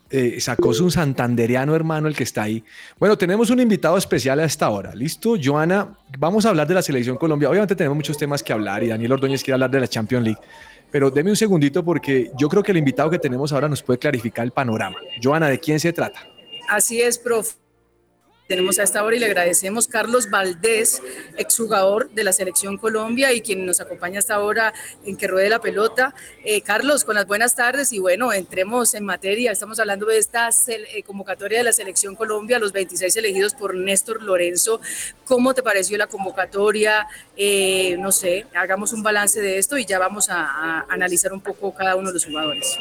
[0.10, 2.64] eh, sacó su santanderiano hermano, el que está ahí.
[3.00, 4.96] Bueno, tenemos un invitado especial a esta hora.
[4.96, 5.36] ¿Listo?
[5.40, 7.48] Joana, vamos a hablar de la selección Colombia.
[7.52, 10.40] Obviamente tenemos muchos temas que hablar y Daniel Ordóñez quiere hablar de la Champions League.
[10.90, 14.00] Pero deme un segundito porque yo creo que el invitado que tenemos ahora nos puede
[14.00, 14.98] clarificar el panorama.
[15.22, 16.20] Joana, ¿de quién se trata?
[16.68, 17.52] Así es, profe.
[18.50, 21.04] Tenemos a esta hora y le agradecemos Carlos Valdés,
[21.38, 24.74] exjugador de la Selección Colombia y quien nos acompaña hasta ahora
[25.06, 26.16] en que ruede la pelota.
[26.44, 29.52] Eh, Carlos, con las buenas tardes y bueno, entremos en materia.
[29.52, 34.24] Estamos hablando de esta eh, convocatoria de la Selección Colombia, los 26 elegidos por Néstor
[34.24, 34.82] Lorenzo.
[35.26, 37.06] ¿Cómo te pareció la convocatoria?
[37.38, 41.42] Eh, no sé, hagamos un balance de esto y ya vamos a, a analizar un
[41.42, 42.80] poco cada uno de los jugadores.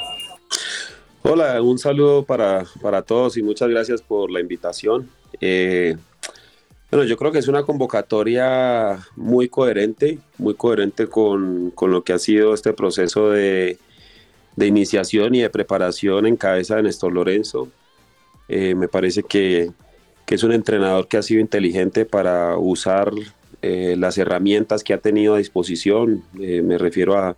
[1.24, 5.10] Hola, un saludo para, para todos y muchas gracias por la invitación.
[5.40, 5.96] Eh,
[6.90, 12.12] bueno, yo creo que es una convocatoria muy coherente, muy coherente con, con lo que
[12.14, 13.78] ha sido este proceso de,
[14.56, 17.68] de iniciación y de preparación en cabeza de Néstor Lorenzo.
[18.48, 19.70] Eh, me parece que,
[20.24, 23.12] que es un entrenador que ha sido inteligente para usar
[23.60, 26.24] eh, las herramientas que ha tenido a disposición.
[26.32, 27.36] Me refiero a,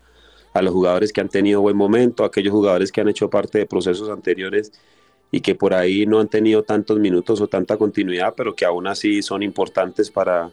[0.52, 3.58] a los jugadores que han tenido buen momento, a aquellos jugadores que han hecho parte
[3.58, 4.72] de procesos anteriores
[5.32, 8.86] y que por ahí no han tenido tantos minutos o tanta continuidad, pero que aún
[8.86, 10.50] así son importantes para,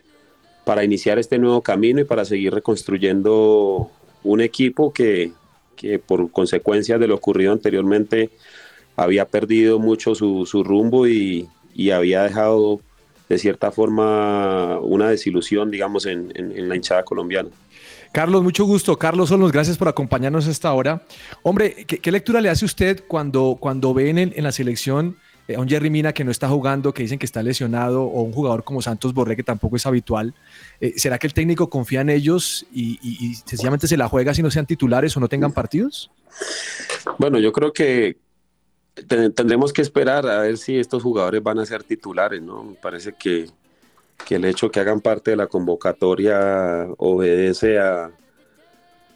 [0.65, 3.89] para iniciar este nuevo camino y para seguir reconstruyendo
[4.23, 5.31] un equipo que,
[5.75, 8.29] que por consecuencia de lo ocurrido anteriormente
[8.95, 12.81] había perdido mucho su, su rumbo y, y había dejado
[13.29, 17.49] de cierta forma una desilusión, digamos, en, en- en la hinchada colombiana.
[18.17, 18.97] Carlos, mucho gusto.
[18.97, 21.03] Carlos Olmos, gracias por acompañarnos a esta hora.
[21.43, 25.69] Hombre, ¿qué, lectura le hace usted cuando, cuando ven en, la selección eh, a un
[25.69, 28.81] Jerry Mina que no está jugando, que dicen que está lesionado, o un jugador como
[28.81, 30.33] Santos Borré, que tampoco es habitual?
[30.81, 34.41] Eh, ¿Será que el técnico confía en ellos y, y- sencillamente se la juega si
[34.41, 36.09] no sean titulares o no tengan partidos?
[37.19, 38.17] Bueno, yo creo que
[39.07, 42.63] ten- tendremos que esperar a ver si estos jugadores van a ser titulares, ¿no?
[42.63, 43.45] Me parece que,
[44.25, 48.11] que el hecho que hagan parte de la convocatoria obedece a,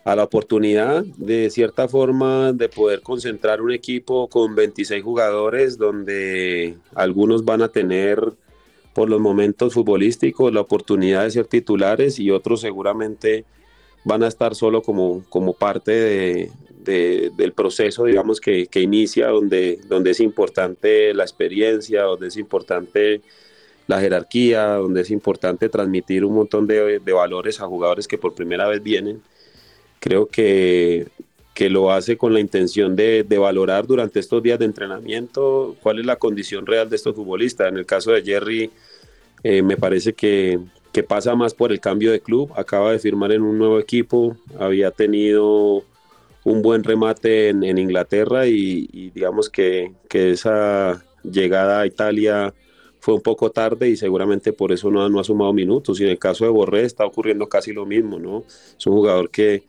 [0.03, 6.77] a la oportunidad de cierta forma de poder concentrar un equipo con 26 jugadores donde
[6.95, 8.33] algunos van a tener
[8.93, 13.45] por los momentos futbolísticos la oportunidad de ser titulares y otros seguramente
[14.03, 16.51] van a estar solo como, como parte de-
[16.83, 22.37] de- del proceso, digamos, que, que inicia, donde, donde es importante la experiencia, donde es
[22.37, 23.21] importante
[23.87, 28.67] la jerarquía, donde es importante transmitir un montón de, valores a jugadores que por primera
[28.67, 29.21] vez vienen.
[29.99, 31.07] Creo que,
[31.53, 35.99] que lo hace con la intención de, de valorar durante estos días de entrenamiento cuál
[35.99, 37.67] es la condición real de estos futbolistas.
[37.69, 38.71] En el caso de Jerry,
[39.43, 40.59] eh, me parece que,
[40.91, 42.51] que pasa más por el cambio de club.
[42.55, 45.83] Acaba de firmar en un nuevo equipo, había tenido
[46.43, 52.53] un buen remate en, en Inglaterra y, y digamos que, que esa llegada a Italia
[53.01, 55.99] fue un poco tarde y seguramente por eso no no ha sumado minutos.
[55.99, 58.45] Y en el caso de Borré está ocurriendo casi lo mismo, ¿no?
[58.77, 59.63] Es un jugador que,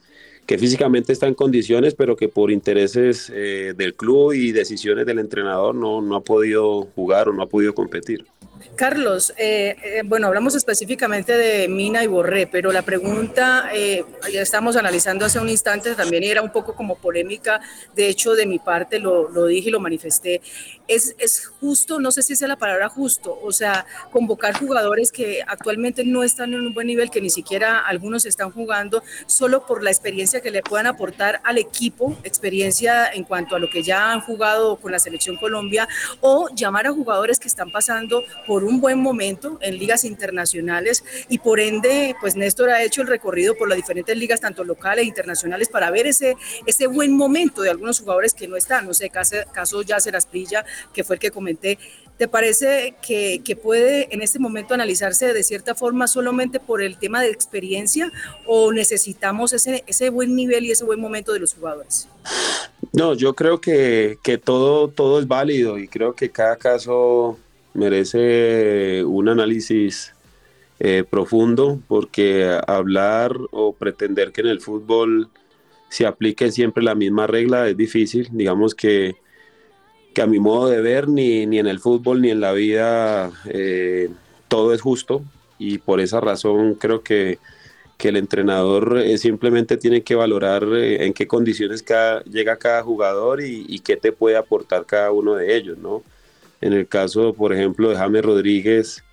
[0.46, 5.18] que físicamente está en condiciones, pero que por intereses eh, del club y decisiones del
[5.18, 8.26] entrenador no, no ha podido jugar o no ha podido competir.
[8.76, 14.42] Carlos, eh, eh, bueno, hablamos específicamente de Mina y Borré, pero la pregunta, eh, ya
[14.42, 17.60] estamos analizando hace un instante también era un poco como polémica,
[17.94, 20.40] de hecho de mi parte lo, dije y lo manifesté,
[20.88, 25.42] es, es justo, no sé si sea la palabra justo, o sea, convocar jugadores que
[25.46, 29.82] actualmente no están en un buen nivel, que ni siquiera algunos están jugando, solo por
[29.82, 34.12] la experiencia que le puedan aportar al equipo, experiencia en cuanto a lo que ya
[34.12, 35.88] han jugado con la selección Colombia,
[36.20, 41.38] o llamar a jugadores que están pasando por un buen momento en ligas internacionales y
[41.38, 45.08] por ende, pues Néstor ha hecho el recorrido por las diferentes ligas, tanto locales e
[45.08, 46.36] internacionales, para ver ese,
[46.66, 50.64] ese buen momento de algunos jugadores que no están, no sé, caso, caso Yasser Asprilla,
[50.92, 51.78] que fue el que comenté.
[52.18, 56.98] ¿Te parece que, que puede en este momento analizarse de cierta forma solamente por el
[56.98, 58.12] tema de experiencia
[58.46, 62.08] o necesitamos ese, ese buen nivel y ese buen momento de los jugadores?
[62.92, 67.38] No, yo creo que, que todo, todo es válido y creo que cada caso
[67.74, 70.14] merece un análisis
[70.80, 75.28] eh, profundo porque hablar o pretender que en el fútbol
[75.88, 78.28] se aplique siempre la misma regla es difícil.
[78.32, 79.14] Digamos que,
[80.14, 83.30] que a mi modo de ver, ni, ni en el fútbol ni en la vida
[83.46, 84.10] eh,
[84.48, 85.22] todo es justo
[85.58, 87.38] y por esa razón creo que,
[87.96, 93.40] que el entrenador eh, simplemente tiene que valorar en qué condiciones cada, llega cada jugador
[93.40, 96.02] y qué te puede aportar cada uno de ellos, ¿no?
[96.62, 99.04] En el caso, por ejemplo, de James Rodríguez,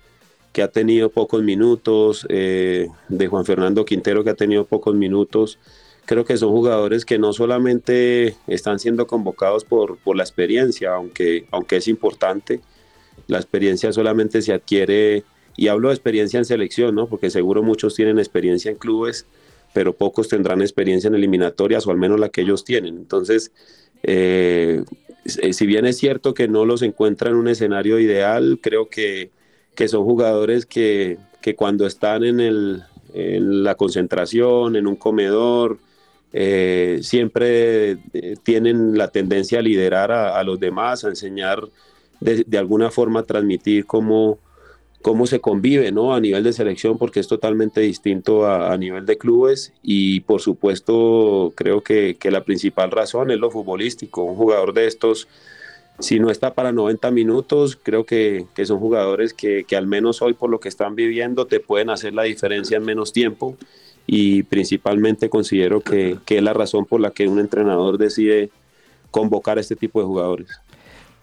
[0.52, 5.58] que ha tenido pocos minutos, eh, de Juan Fernando Quintero, que ha tenido pocos minutos,
[6.06, 11.46] creo que son jugadores que no solamente están siendo convocados por, por la experiencia, aunque,
[11.50, 12.60] aunque es importante,
[13.26, 15.24] la experiencia solamente se adquiere,
[15.56, 17.08] y hablo de experiencia en selección, ¿no?
[17.08, 19.26] porque seguro muchos tienen experiencia en clubes,
[19.72, 22.96] pero pocos tendrán experiencia en eliminatorias, o al menos la que ellos tienen.
[22.96, 23.52] Entonces,
[24.02, 24.84] eh,
[25.24, 29.30] si bien es cierto que no los encuentra en un escenario ideal, creo que,
[29.74, 32.82] que son jugadores que, que cuando están en, el,
[33.14, 35.78] en, la concentración, en un comedor,
[36.32, 41.68] eh, siempre eh, tienen la tendencia a liderar a, a los demás, a enseñar
[42.20, 44.38] de, de, alguna forma, a transmitir cómo,
[45.02, 46.14] cómo se convive ¿no?
[46.14, 51.52] a nivel de selección, porque es totalmente distinto a, nivel de clubes y por supuesto
[51.54, 54.22] creo que, la principal razón es lo futbolístico.
[54.22, 55.28] Un jugador de estos,
[55.98, 60.34] si no está para 90 minutos, creo que, son jugadores que, que, al menos hoy
[60.34, 63.56] por lo que están viviendo te pueden hacer la diferencia en menos tiempo
[64.06, 68.50] y principalmente considero que es la razón por la que un entrenador decide
[69.10, 70.60] convocar a este tipo de jugadores.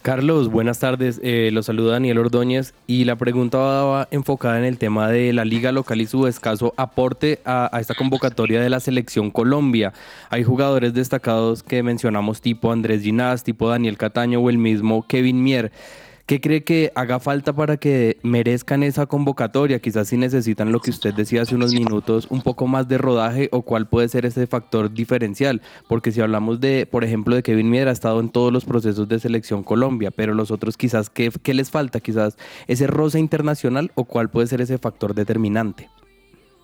[0.02, 1.20] Carlos, buenas tardes.
[1.24, 5.44] Eh, lo saluda Daniel Ordóñez y la pregunta va enfocada en el tema de la
[5.44, 9.92] liga local y su escaso aporte a, a, esta convocatoria de la selección Colombia.
[10.30, 15.42] Hay jugadores destacados que mencionamos tipo Andrés Ginás, tipo Daniel Cataño o el mismo Kevin
[15.42, 15.72] Mier.
[16.28, 19.78] ¿Qué cree que haga falta para que merezcan esa convocatoria?
[19.78, 23.48] Quizás si necesitan lo que usted decía hace unos minutos, un poco más de rodaje
[23.50, 25.62] o cuál puede ser ese factor diferencial.
[25.88, 29.08] Porque si hablamos de, por ejemplo, de Kevin Mier, ha estado en todos los procesos
[29.08, 31.98] de selección Colombia, pero los otros quizás, ¿qué, qué les falta?
[31.98, 32.36] Quizás
[32.66, 35.88] ese roce internacional o cuál puede ser ese factor determinante.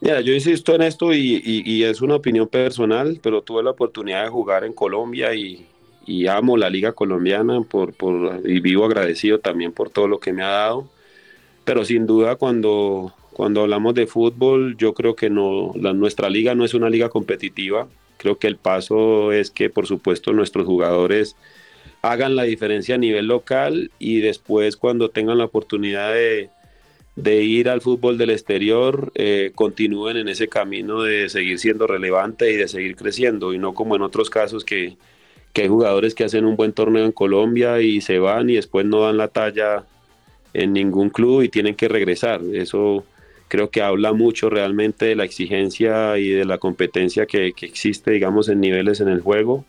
[0.02, 4.28] Mira, yo insisto en esto y, es una opinión personal, pero tuve la oportunidad de
[4.28, 5.64] jugar en Colombia y,
[6.06, 10.32] y amo la liga colombiana por, por, y vivo agradecido también por todo lo que
[10.32, 10.88] me ha dado.
[11.64, 16.54] Pero sin duda cuando, cuando hablamos de fútbol, yo creo que no, la, nuestra liga
[16.54, 17.88] no es una liga competitiva.
[18.18, 21.36] Creo que el paso es que por supuesto nuestros jugadores
[22.02, 26.50] hagan la diferencia a nivel local y después cuando tengan la oportunidad de,
[27.16, 32.52] de ir al fútbol del exterior, eh, continúen en ese camino de seguir siendo relevante
[32.52, 34.96] y de seguir creciendo y no como en otros casos que,
[35.54, 38.84] que hay jugadores que hacen un buen torneo en Colombia y se van y después
[38.84, 39.84] no dan la talla
[40.52, 42.42] en ningún club y tienen que regresar.
[42.52, 43.04] Eso
[43.48, 48.10] creo que habla mucho realmente de la exigencia y de la competencia que, que existe,
[48.10, 49.64] digamos, en niveles en el juego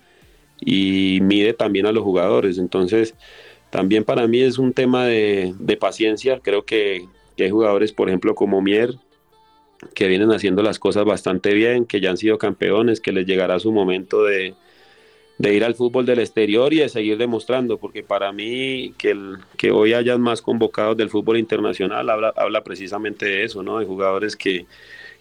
[0.60, 2.58] y mide también a los jugadores.
[2.58, 3.16] Entonces,
[3.70, 6.40] también para mí es un tema de, paciencia.
[6.40, 8.96] Creo que, hay jugadores, por ejemplo, como Mier,
[9.94, 13.60] que vienen haciendo las cosas bastante bien, que ya han sido campeones, que les llegará
[13.60, 14.56] su momento de,
[15.40, 19.72] ir al fútbol del exterior y de seguir demostrando, porque para mí que, el, que
[19.72, 23.80] hoy hayan más convocados del fútbol internacional habla, habla precisamente de eso, ¿no?
[23.80, 24.66] De jugadores que,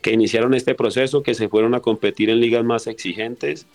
[0.04, 3.66] que iniciaron este proceso, que se fueron a competir en ligas más exigentes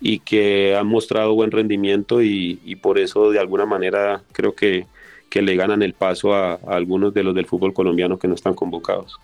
[0.00, 4.86] y que han mostrado buen rendimiento y, por eso de alguna manera creo que,
[5.30, 8.52] que le ganan el paso a, algunos de los del fútbol colombiano que no están
[8.54, 9.18] convocados.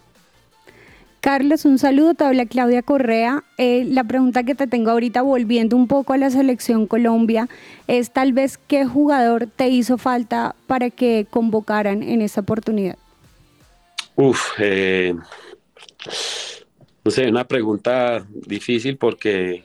[1.25, 3.45] Carlos, un saludo, te habla Claudia Correa.
[3.57, 7.49] Eh, la pregunta que te tengo ahorita, volviendo un poco a la selección Colombia,
[7.89, 12.99] es tal vez qué jugador te hizo falta para que convocaran en esta oportunidad.
[14.17, 15.15] Uf, eh,
[17.03, 19.65] no sé, una pregunta difícil porque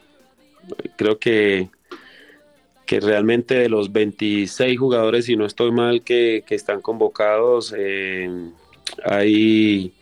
[0.96, 1.68] creo que,
[2.86, 8.30] que realmente de los 26 jugadores, si no estoy mal, que, están convocados, eh,
[9.04, 9.94] hay,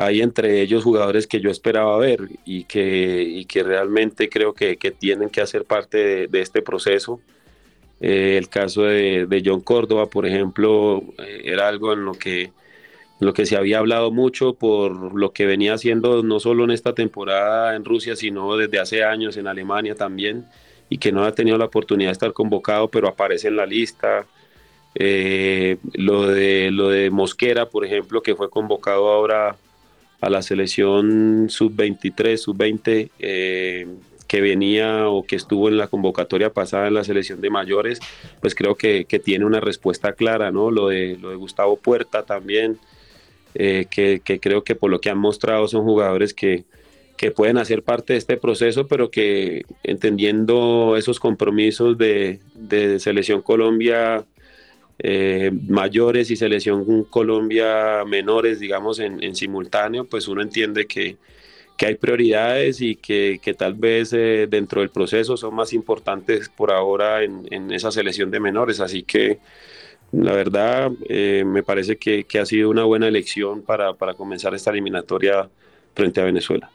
[0.00, 5.28] hay entre ellos jugadores que yo esperaba ver y que, que realmente creo que, tienen
[5.28, 7.20] que hacer parte de, este proceso.
[8.00, 12.52] Eh, el caso de, de, John Córdoba, por ejemplo, eh, era algo en lo que
[13.20, 16.94] lo que se había hablado mucho por lo que venía haciendo no solo en esta
[16.94, 20.46] temporada en Rusia, sino desde hace años en Alemania también,
[20.88, 24.26] y que no ha tenido la oportunidad de estar convocado, pero aparece en la lista.
[24.94, 29.56] Eh, lo, de, lo de Mosquera, por ejemplo, que fue convocado ahora
[30.20, 33.86] a la selección sub-23, sub-20, eh,
[34.26, 38.00] que venía o que estuvo en la convocatoria pasada en la selección de mayores,
[38.40, 40.70] pues creo que, que tiene una respuesta clara, ¿no?
[40.70, 42.78] Lo de, lo de Gustavo Puerta también,
[43.54, 46.64] eh, que, creo que por lo que han mostrado son jugadores que,
[47.34, 52.38] pueden hacer parte de este proceso, pero que entendiendo esos compromisos de,
[53.00, 54.24] selección Colombia
[54.98, 61.16] eh, mayores y selección Colombia menores, digamos, en, simultáneo, pues uno entiende que,
[61.80, 67.22] hay prioridades y que, tal vez eh, dentro del proceso son más importantes por ahora
[67.22, 68.80] en, en esa selección de menores.
[68.80, 69.38] Así que
[70.12, 75.50] la verdad, eh, me parece que, ha sido una buena elección para, comenzar esta eliminatoria
[75.94, 76.70] frente a Venezuela.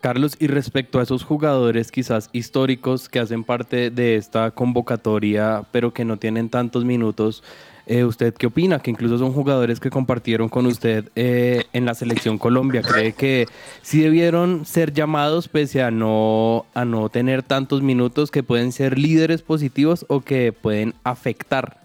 [0.00, 5.92] Carlos, y respecto a esos jugadores quizás históricos que hacen parte de esta convocatoria, pero
[5.92, 7.42] que no tienen tantos minutos,
[7.86, 8.78] eh, ¿usted qué opina?
[8.78, 12.82] Que incluso son jugadores que compartieron con usted eh, en la selección Colombia.
[12.82, 13.46] ¿Cree que
[13.82, 18.98] sí debieron ser llamados pese a no, a no tener tantos minutos, que pueden ser
[18.98, 21.78] líderes positivos o que pueden afectar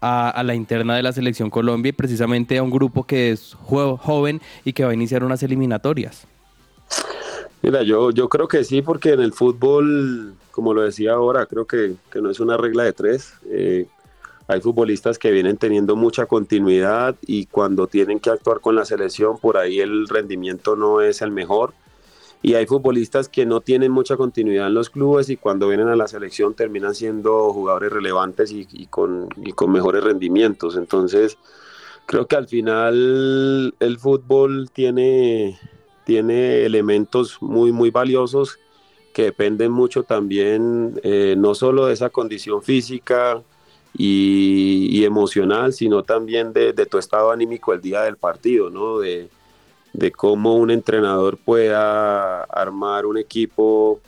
[0.00, 4.40] a, la interna de la selección Colombia y precisamente a un grupo que es joven
[4.64, 6.26] y que va a iniciar unas eliminatorias?
[7.62, 11.66] Mira, yo, yo creo que sí, porque en el fútbol, como lo decía ahora, creo
[11.66, 13.34] que, no es una regla de tres.
[13.46, 13.86] Eh,
[14.46, 19.38] hay futbolistas que vienen teniendo mucha continuidad y cuando tienen que actuar con la selección,
[19.38, 21.74] por ahí el rendimiento no es el mejor
[22.40, 25.96] y hay futbolistas que no tienen mucha continuidad en los clubes y cuando vienen a
[25.96, 30.76] la selección terminan siendo jugadores relevantes y, con, con mejores rendimientos.
[30.76, 31.36] Entonces,
[32.06, 35.58] creo que al final el fútbol tiene,
[36.08, 38.58] tiene elementos muy, muy valiosos
[39.12, 43.42] que dependen mucho también, eh, no solo de esa condición física
[43.94, 49.00] y, emocional, sino también de, de, tu estado anímico el día del partido, ¿no?
[49.00, 49.28] De,
[49.92, 54.00] de cómo un entrenador pueda armar un equipo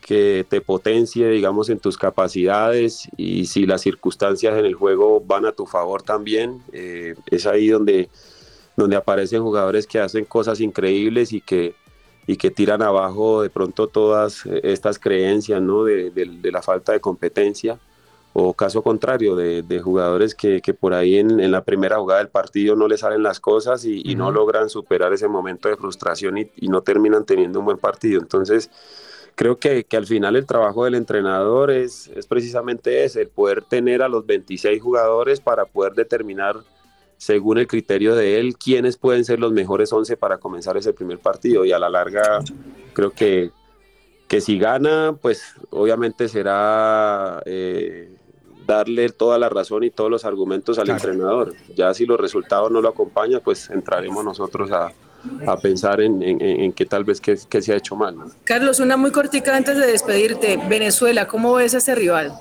[0.00, 5.46] que te potencie, digamos, en tus capacidades y si las circunstancias en el juego van
[5.46, 8.08] a tu favor también, eh, es ahí donde,
[8.76, 11.74] donde aparecen jugadores que hacen cosas increíbles y que,
[12.26, 15.84] y que tiran abajo de pronto todas estas creencias ¿no?
[15.84, 17.78] de la falta de competencia
[18.36, 22.88] o caso contrario de, jugadores que, por ahí en, la primera jugada del partido no
[22.88, 27.24] les salen las cosas y, no logran superar ese momento de frustración y, no terminan
[27.24, 28.20] teniendo un buen partido.
[28.20, 28.70] Entonces,
[29.36, 34.02] creo que, al final el trabajo del entrenador es, es precisamente ese, el poder tener
[34.02, 36.56] a los 26 jugadores para poder determinar
[37.24, 41.18] según el criterio de él quiénes pueden ser los mejores 11 para comenzar ese primer
[41.18, 42.40] partido y a la larga
[42.92, 43.50] creo que
[44.28, 48.10] que si gana, pues obviamente será eh,
[48.66, 51.54] darle toda la razón y todos los argumentos al entrenador.
[51.76, 54.92] Ya si los resultados no lo acompañan, pues entraremos nosotros a,
[55.46, 58.16] a pensar en, en, en qué tal vez que, se ha hecho mal.
[58.44, 60.58] Carlos, una muy cortica antes de despedirte.
[60.68, 62.32] Venezuela, ¿cómo ves a este rival?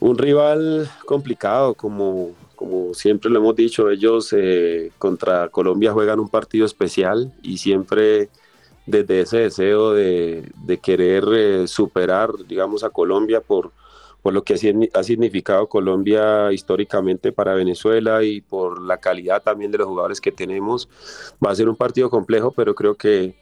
[0.00, 6.28] Un rival complicado, como, como siempre lo hemos dicho, ellos eh, contra Colombia juegan un
[6.28, 8.30] partido especial y siempre
[8.84, 13.70] desde ese deseo de, de querer eh, superar, digamos, a Colombia por,
[14.22, 14.54] por lo que
[14.92, 20.32] ha significado Colombia históricamente para Venezuela y por la calidad también de los jugadores que
[20.32, 20.88] tenemos.
[21.44, 23.36] Va a ser un partido complejo, pero creo que,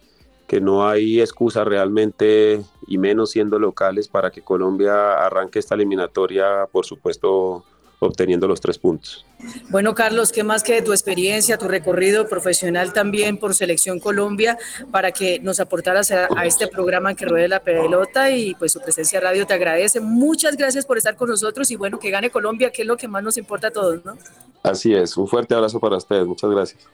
[0.46, 6.66] que no hay excusa realmente, y menos siendo locales, para que Colombia arranque esta eliminatoria,
[6.70, 7.64] por supuesto,
[7.98, 9.24] obteniendo los tres puntos.
[9.68, 14.58] Bueno, Carlos, ¿qué más que de tu experiencia, tu recorrido profesional también por Selección Colombia,
[14.90, 19.20] para que nos aportaras a, este programa que ruede la pelota y pues su presencia
[19.20, 20.00] radio te agradece.
[20.00, 23.08] Muchas gracias por estar con nosotros y bueno, que gane Colombia, que es lo que
[23.08, 24.16] más nos importa a todos, ¿no?
[24.62, 26.88] Así es, un fuerte abrazo para ustedes, muchas gracias.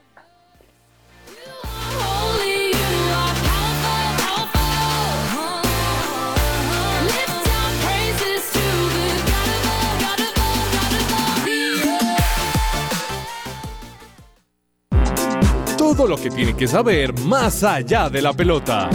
[15.95, 18.89] Todo lo que tiene que saber más allá de la pelota.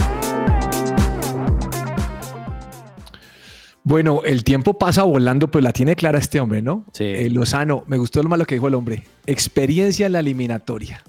[3.83, 6.85] Bueno, el tiempo pasa volando, pero la tiene clara este hombre, ¿no?
[6.93, 7.05] Sí.
[7.05, 9.03] Eh, Lozano, me gustó lo malo que dijo el hombre.
[9.25, 11.01] Experiencia en la eliminatoria.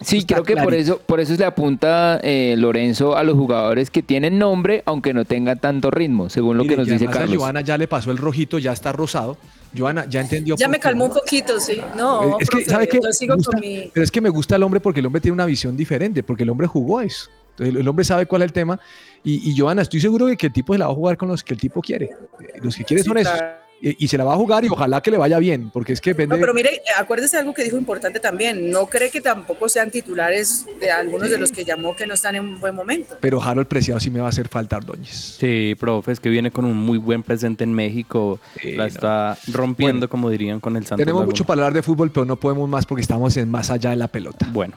[0.00, 3.90] Sí, creo que por eso, por eso se le apunta eh, Lorenzo a los jugadores
[3.90, 7.36] que tienen nombre, aunque no tengan tanto ritmo, según lo que nos dice Carlos.
[7.36, 9.36] A Joana ya le pasó el rojito, ya está rosado.
[9.76, 10.56] Joana ya entendió.
[10.56, 11.80] Ya me calmó un poquito, sí.
[11.96, 12.98] No, es que, ¿sabe qué?
[13.92, 16.44] Pero es que me gusta el hombre porque el hombre tiene una visión diferente, porque
[16.44, 17.30] el hombre jugó eso.
[17.50, 18.80] Entonces, el hombre sabe cuál es el tema.
[19.22, 21.28] Y, y Joana, estoy seguro de que el tipo se la va a jugar con
[21.28, 22.10] los que el tipo quiere.
[22.62, 23.38] Los que quiere son esos
[23.80, 26.14] y, se la va a jugar y ojalá que le vaya bien, porque es que
[26.26, 30.66] No, pero mire, acuérdese algo que dijo importante también, no cree que tampoco sean titulares
[30.80, 33.16] de algunos de los que llamó que no están en un buen momento.
[33.20, 35.36] Pero Harold Preciado sí me va a hacer falta Ordóñez.
[35.38, 40.08] Sí, profe, es que viene con un muy buen presente en México, la está rompiendo,
[40.08, 42.86] como dirían, con el Santos Tenemos mucho para hablar de fútbol, pero no podemos más
[42.86, 44.46] porque estamos en más allá de la pelota.
[44.52, 44.74] Bueno,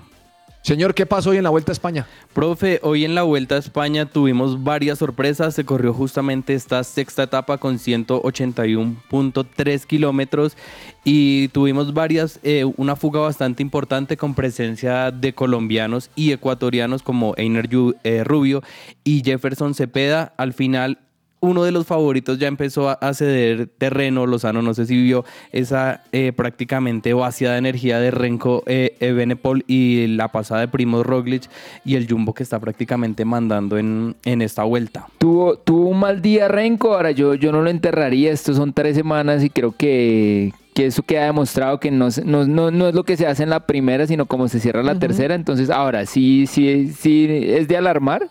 [0.63, 2.07] Señor, ¿qué pasó hoy en la Vuelta a España?
[2.33, 5.55] Profe, hoy en la Vuelta a España tuvimos varias sorpresas.
[5.55, 10.55] Se corrió justamente esta sexta etapa con 181.3 kilómetros
[11.03, 17.33] y tuvimos varias, eh, una fuga bastante importante con presencia de colombianos y ecuatorianos como
[17.35, 17.67] Einer
[18.05, 18.63] eh, Rubio
[19.03, 20.33] y Jefferson Cepeda.
[20.37, 20.99] Al final
[21.43, 24.25] uno de los favoritos ya empezó a, ceder terreno.
[24.25, 30.07] Lozano, no sé si vio esa eh, prácticamente vaciada energía de Renko eh, Benepol y
[30.07, 31.43] la pasada de Primo Roglic
[31.83, 35.07] y el Jumbo que está prácticamente mandando en, en esta vuelta.
[35.17, 38.95] Tuvo, tuvo un mal día Renko, ahora yo, yo no lo enterraría, estos son tres
[38.95, 43.17] semanas y creo que, que eso queda demostrado que no, no, no, es lo que
[43.17, 45.35] se hace en la primera, sino como se cierra la tercera.
[45.35, 48.29] Entonces, ahora sí, sí, sí es de alarmar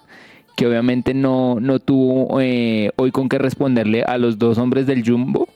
[0.56, 5.08] que obviamente no, no tuvo eh, hoy con qué responderle a los dos hombres del
[5.08, 5.48] Jumbo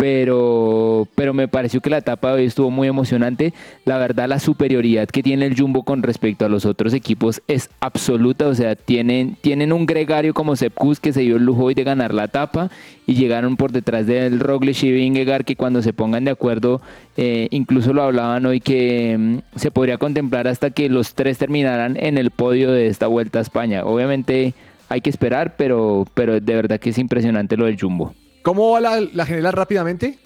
[0.00, 3.52] pero, pero me pareció que la etapa de hoy estuvo muy emocionante.
[3.84, 7.68] La verdad, la superioridad que tiene el Jumbo con respecto a los otros equipos es
[7.80, 8.48] absoluta.
[8.48, 11.84] O sea, tienen, tienen un gregario como Sepkus que se dio el lujo hoy de
[11.84, 12.70] ganar la etapa
[13.06, 16.80] y llegaron por detrás del Roglic y Vingegaard que cuando se pongan de acuerdo,
[17.18, 21.98] eh, incluso lo hablaban hoy que mm, se podría contemplar hasta que los tres terminaran
[22.00, 23.84] en el podio de esta vuelta a España.
[23.84, 24.54] Obviamente
[24.88, 28.14] hay que esperar, pero, pero de verdad que es impresionante lo del Jumbo.
[28.42, 30.18] ¿Cómo va la, general rápidamente?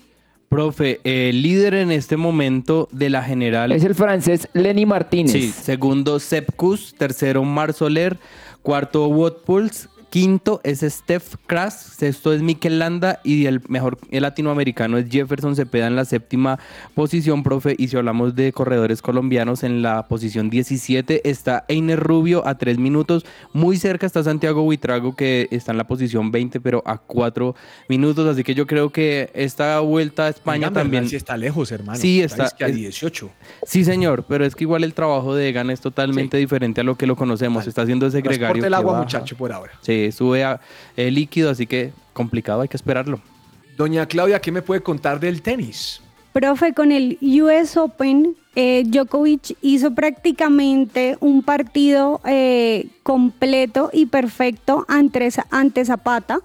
[0.49, 5.33] Profe, el líder en este momento de la general es el francés Lenny Martínez.
[5.33, 8.19] Sí, segundo Sepkus, tercero Mar Soler,
[8.63, 15.11] cuarto Wotpuls, Quinto es Steph Kras, sexto es Mikel Landa y el mejor latinoamericano es
[15.11, 16.61] Jefferson Cepeda en la séptima
[16.95, 17.75] posición, profe.
[17.77, 22.79] Y si hablamos de corredores colombianos, en la posición 17 está Einer Rubio a tres
[22.79, 23.27] minutos.
[23.53, 27.57] Muy cerca está Santiago Huitrago que está en la posición 20, pero a cuatro
[27.89, 28.29] minutos.
[28.29, 31.09] Así que yo creo que esta vuelta a España también.
[31.09, 31.99] Sí está lejos, hermano.
[31.99, 32.53] Sí, está.
[32.61, 33.31] a 18.
[33.67, 36.95] Sí, señor, pero es que igual el trabajo de Egan es totalmente diferente a lo
[36.95, 37.67] que lo conocemos.
[37.67, 38.65] Está haciendo ese gregario.
[38.65, 39.73] el agua, muchacho, por ahora.
[39.81, 40.61] Sí, sube a,
[40.97, 43.21] eh, líquido, así que complicado, hay que esperarlo.
[43.77, 46.01] Doña Claudia, ¿qué me puede contar del tenis?
[46.33, 54.85] Profe, con el US Open, eh, Djokovic hizo prácticamente un partido eh, completo y perfecto
[54.89, 56.41] ante, ante Zapata.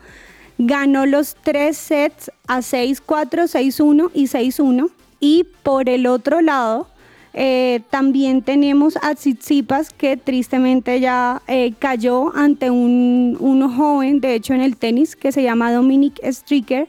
[0.58, 4.90] Ganó los tres sets a 6-4, 6-1 y 6-1.
[5.20, 6.88] Y por el otro lado,
[7.34, 13.38] eh, también tenemos a Tsitsipas que tristemente ya eh, cayó ante un,
[13.78, 16.88] joven, de hecho en el tenis, que se llama Dominic Stricker.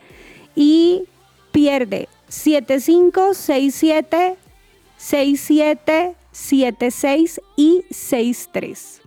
[0.54, 1.04] y
[1.52, 4.36] pierde 7-5, 6-7,
[4.98, 9.00] 6-7, 7-6 y 6-3.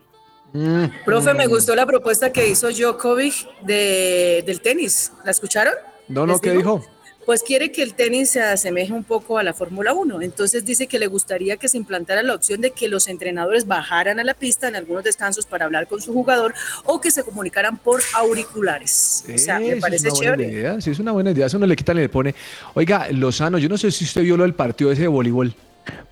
[1.03, 5.11] Profe, me gustó la propuesta que hizo Djokovic de, del tenis.
[5.25, 5.73] ¿La escucharon?
[6.07, 6.83] No, no, ¿Les ¿qué dijo?
[7.25, 10.21] Pues quiere que el tenis se asemeje un poco a la Fórmula 1.
[10.21, 14.19] Entonces dice que le gustaría que se implantara la opción de que los entrenadores bajaran
[14.19, 16.53] a la pista en algunos descansos para hablar con su jugador
[16.83, 19.23] o que se comunicaran por auriculares.
[19.33, 20.53] o sea, me parece es una buena chévere.
[20.53, 21.45] idea, sí, es una buena idea.
[21.45, 22.35] Eso uno le quita y le pone.
[22.73, 25.53] Oiga, Lozano, yo no sé si usted vio lo del partido ese de voleibol.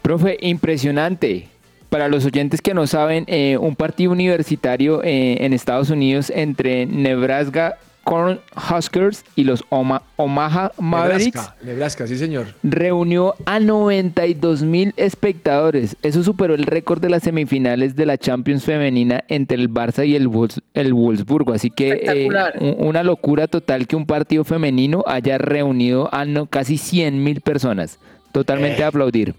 [0.02, 1.48] Profe, impresionante.
[1.90, 6.86] Para los oyentes que no saben, eh, un partido universitario eh, en Estados Unidos entre
[6.86, 12.48] Nebraska Cornhuskers y los Oma- Omaha Mavericks Nebraska, Nebraska, sí, señor.
[12.64, 15.96] reunió a 92 mil espectadores.
[16.02, 20.16] Eso superó el récord de las semifinales de la Champions femenina entre el Barça y
[20.16, 21.54] el, Wolfs- el Wolfsburgo.
[21.54, 26.78] Así que eh, una locura total que un partido femenino haya reunido a no- casi
[26.78, 28.00] 100 mil personas.
[28.32, 28.86] Totalmente Eh.
[28.86, 29.36] a aplaudir.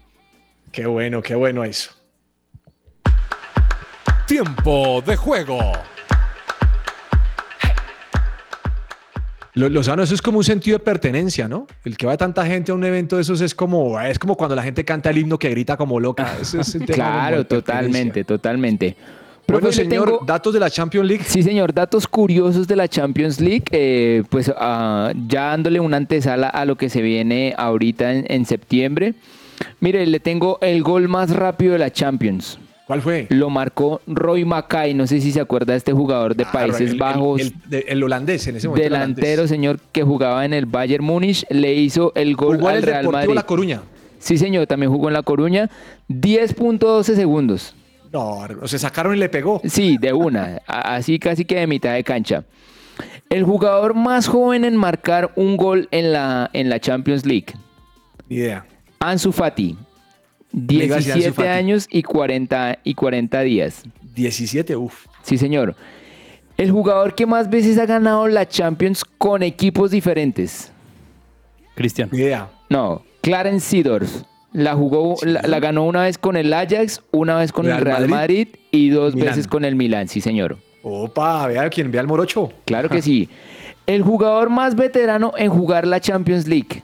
[0.71, 1.91] Qué bueno, qué bueno eso.
[4.27, 5.59] Tiempo de juego.
[9.55, 11.67] Lo- Lozano, eso es como un sentido de pertenencia, ¿no?
[11.85, 14.55] El que va tanta gente a un evento de esos es como, es como cuando
[14.55, 16.35] la gente canta el himno que grita como loca.
[16.41, 18.95] Eso es como Claro, totalmente, totalmente.
[19.45, 21.23] Bueno, Profe, señor, tengo- datos de la Champions League.
[21.27, 26.47] Sí, señor, datos curiosos de la Champions League, eh, pues ah, ya dándole una antesala
[26.47, 29.13] a lo que se viene ahorita en, en septiembre.
[29.81, 32.57] Mire, le tengo el gol más rápido de la Champions.
[32.93, 33.25] ¿Cuál fue?
[33.29, 36.91] Lo marcó Roy Mackay, no sé si se acuerda de este jugador de Ah, Países
[36.91, 37.41] el- Bajos.
[37.41, 37.53] El,
[37.87, 38.85] el holandés en ese momento.
[38.85, 42.75] el delantero, señor, que jugaba en el Bayern Múnich, le hizo el gol Jugó en
[42.75, 43.33] al el Real Madrid.
[43.33, 43.81] La Coruña.
[44.19, 45.71] Sí, señor, también jugó en La Coruña.
[46.07, 47.73] 10.12 segundos.
[48.11, 49.59] No, se sacaron y le pegó.
[49.65, 52.43] Sí, de una, así casi que de mitad de cancha.
[53.31, 57.47] El jugador más joven en marcar un gol en la, en la Champions League,
[58.29, 58.65] Ni idea.
[58.99, 59.75] Ansu Fati.
[60.53, 61.47] Liga de Ansu 17 Fati.
[61.49, 63.83] años y 40, y 40 días.
[64.15, 65.07] 17, uff.
[65.23, 65.75] Sí, señor.
[66.57, 70.71] El jugador que más veces ha ganado la Champions con equipos diferentes.
[71.75, 72.09] Cristian.
[72.11, 72.49] Idea.
[72.69, 74.21] No, Clarence Seedorf.
[74.51, 77.85] La jugó, la, la ganó una vez con el Ajax, una vez con Real el
[77.85, 79.29] Real Madrid, Madrid, y dos Milán.
[79.31, 80.59] veces con el Milán, sí, señor.
[80.83, 82.51] Opa, vea quién ve al morocho.
[82.65, 83.29] Claro que sí.
[83.87, 86.83] El jugador más veterano en jugar la Champions League.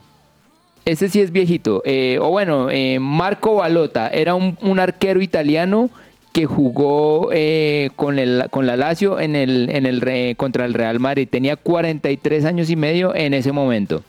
[0.84, 1.82] Este sí es viejito.
[1.84, 5.90] Eh, o bueno, eh, Marco Balota era un, un arquero italiano
[6.32, 11.00] que jugó eh, con, el, con la Lazio en el, en el, contra el Real
[11.00, 11.28] Madrid.
[11.30, 14.02] Tenía 43 años y medio en ese momento.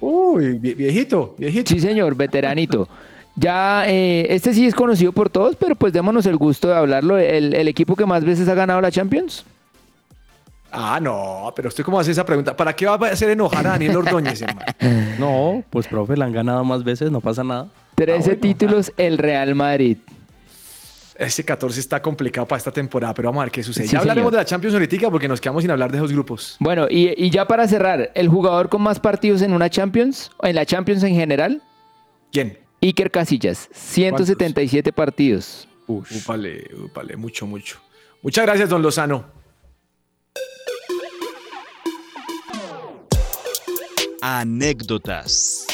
[0.00, 1.72] Uy, vie- viejito, viejito.
[1.72, 2.88] Sí, señor, veteranito.
[3.36, 7.18] Ya, eh, este sí es conocido por todos, pero pues démonos el gusto de hablarlo.
[7.18, 9.44] El, el equipo que más veces ha ganado la Champions.
[10.76, 12.56] Ah, no, pero usted cómo hace esa pregunta.
[12.56, 14.66] ¿Para qué va a hacer enojar a Daniel Ordóñez, hermano?
[15.18, 17.68] No, pues profe, la han ganado más veces, no pasa nada.
[17.94, 19.98] 13 títulos el Real Madrid.
[21.16, 23.86] Este 14 está complicado para esta temporada, pero vamos a ver qué sucede.
[23.86, 24.32] Sí, ya hablaremos señor.
[24.32, 26.56] de la Champions ahorita porque nos quedamos sin hablar de esos grupos.
[26.58, 30.56] Bueno, y, y ya para cerrar, el jugador con más partidos en una Champions, en
[30.56, 31.62] la Champions en general,
[32.32, 32.58] ¿Quién?
[32.82, 35.68] Iker Casillas, 177 partidos.
[35.86, 37.78] Úpale, úpale, mucho, mucho.
[38.20, 39.24] Muchas gracias, don Lozano.
[44.26, 45.66] Anécdotas.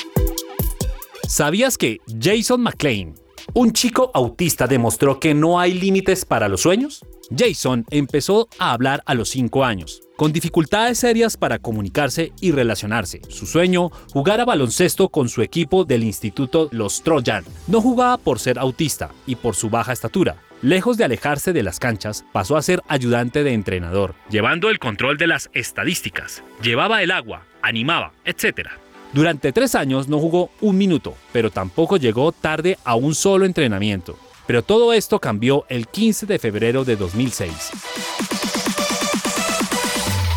[1.28, 3.14] ¿Sabías que Jason McClain,
[3.55, 7.07] un chico autista, demostró que no hay límites para los sueños?
[7.30, 13.20] Jason empezó a hablar a los 5 años, con dificultades serias para comunicarse y relacionarse.
[13.28, 17.44] Su sueño, jugar a baloncesto con su equipo del instituto Los Trojan.
[17.68, 20.42] No jugaba por ser autista y por su baja estatura.
[20.62, 25.16] Lejos de alejarse de las canchas, pasó a ser ayudante de entrenador, llevando el control
[25.16, 26.42] de las estadísticas.
[26.62, 28.68] Llevaba el agua, animaba, etc.
[29.14, 34.18] Durante tres años no jugó un minuto, pero tampoco llegó tarde a un solo entrenamiento.
[34.46, 37.70] Pero todo esto cambió el 15 de febrero de 2006.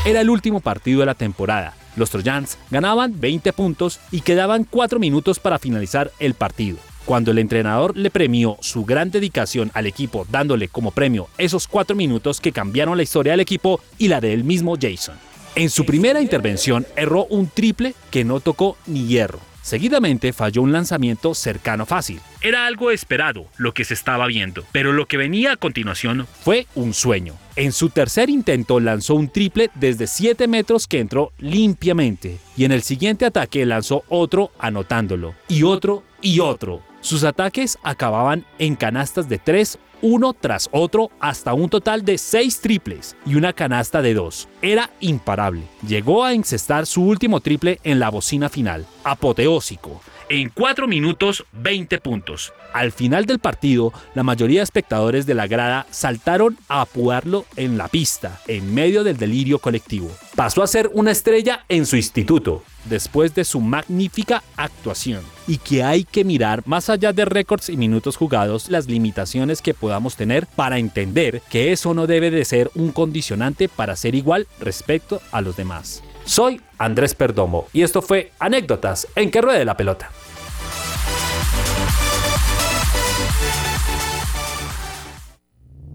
[0.05, 1.73] Era el último partido de la temporada.
[1.97, 6.77] Los Trojans ganaban 20 puntos y quedaban 4 minutos para finalizar el partido.
[7.05, 11.95] Cuando el entrenador le premió su gran dedicación al equipo dándole como premio esos 4
[11.95, 15.15] minutos que cambiaron la historia del equipo y la del mismo Jason.
[15.55, 19.39] En su primera intervención erró un triple que no tocó ni hierro.
[19.61, 22.19] Seguidamente falló un lanzamiento cercano fácil.
[22.41, 26.67] Era algo esperado lo que se estaba viendo, pero lo que venía a continuación fue
[26.75, 27.35] un sueño.
[27.55, 32.73] En su tercer intento lanzó un triple desde 7 metros que entró limpiamente, y en
[32.73, 36.81] el siguiente ataque lanzó otro anotándolo, y otro y otro.
[37.03, 42.59] Sus ataques acababan en canastas de 3 uno tras otro hasta un total de seis
[42.59, 44.49] triples y una canasta de dos.
[44.61, 45.63] Era imparable.
[45.87, 48.85] Llegó a encestar su último triple en la bocina final.
[49.05, 50.01] Apoteósico.
[50.29, 52.53] En 4 minutos 20 puntos.
[52.73, 57.77] Al final del partido, la mayoría de espectadores de la grada saltaron a apudarlo en
[57.77, 60.09] la pista, en medio del delirio colectivo.
[60.35, 65.23] Pasó a ser una estrella en su instituto, después de su magnífica actuación.
[65.47, 69.73] Y que hay que mirar más allá de récords y minutos jugados, las limitaciones que
[69.73, 74.47] podamos tener para entender que eso no debe de ser un condicionante para ser igual
[74.59, 76.01] respecto a los demás.
[76.25, 80.09] Soy Andrés Perdomo y esto fue Anécdotas en que ruede la pelota.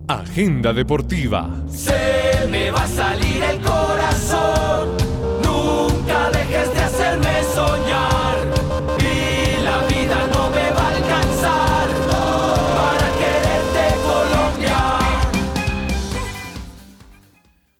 [0.07, 1.51] Agenda deportiva.
[1.68, 3.28] Se me va a salir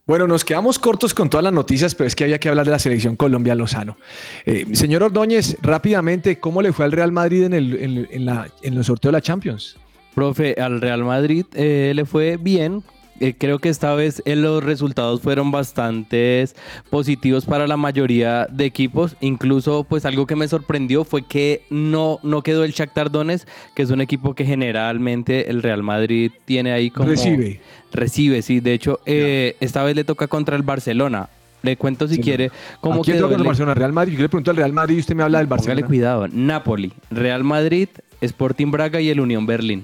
[0.09, 2.73] Bueno, nos quedamos cortos con todas las noticias, pero es que había que hablar de
[2.73, 3.99] la selección Colombia Lozano.
[4.47, 8.73] Eh, señor Ordóñez, rápidamente, ¿cómo le fue al Real Madrid en el, en, la, en
[8.73, 9.77] el sorteo de la Champions?
[10.15, 12.83] Profe, al Real Madrid eh, le fue bien.
[13.21, 16.47] Eh, creo que esta vez eh, los resultados fueron bastante
[16.91, 19.17] positivos para la mayoría de equipos.
[19.21, 23.83] Incluso, pues algo que me sorprendió fue que no, no quedó el Shakhtar Donetsk, que
[23.83, 27.09] es un equipo que generalmente el Real Madrid tiene ahí como...
[27.09, 27.61] Recibe.
[27.93, 28.61] Recibe, sí.
[28.61, 31.29] De hecho, eh, esta vez le toca contra el Barcelona.
[31.63, 33.75] Le cuento si Sí, quiere cómo ¿A quién quedó toca el el- Barcelona?
[33.75, 34.13] ¿Real Madrid?
[34.15, 35.87] Yo le pregunto al Real Madrid y usted me habla del Póngale Barcelona.
[35.89, 36.29] cuidado.
[36.29, 37.89] Napoli, Real Madrid,
[38.21, 39.83] Sporting Braga y el Unión Berlín.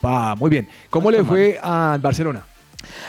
[0.00, 0.68] Pa, muy bien.
[0.88, 2.44] ¿Cómo le fue al Barcelona?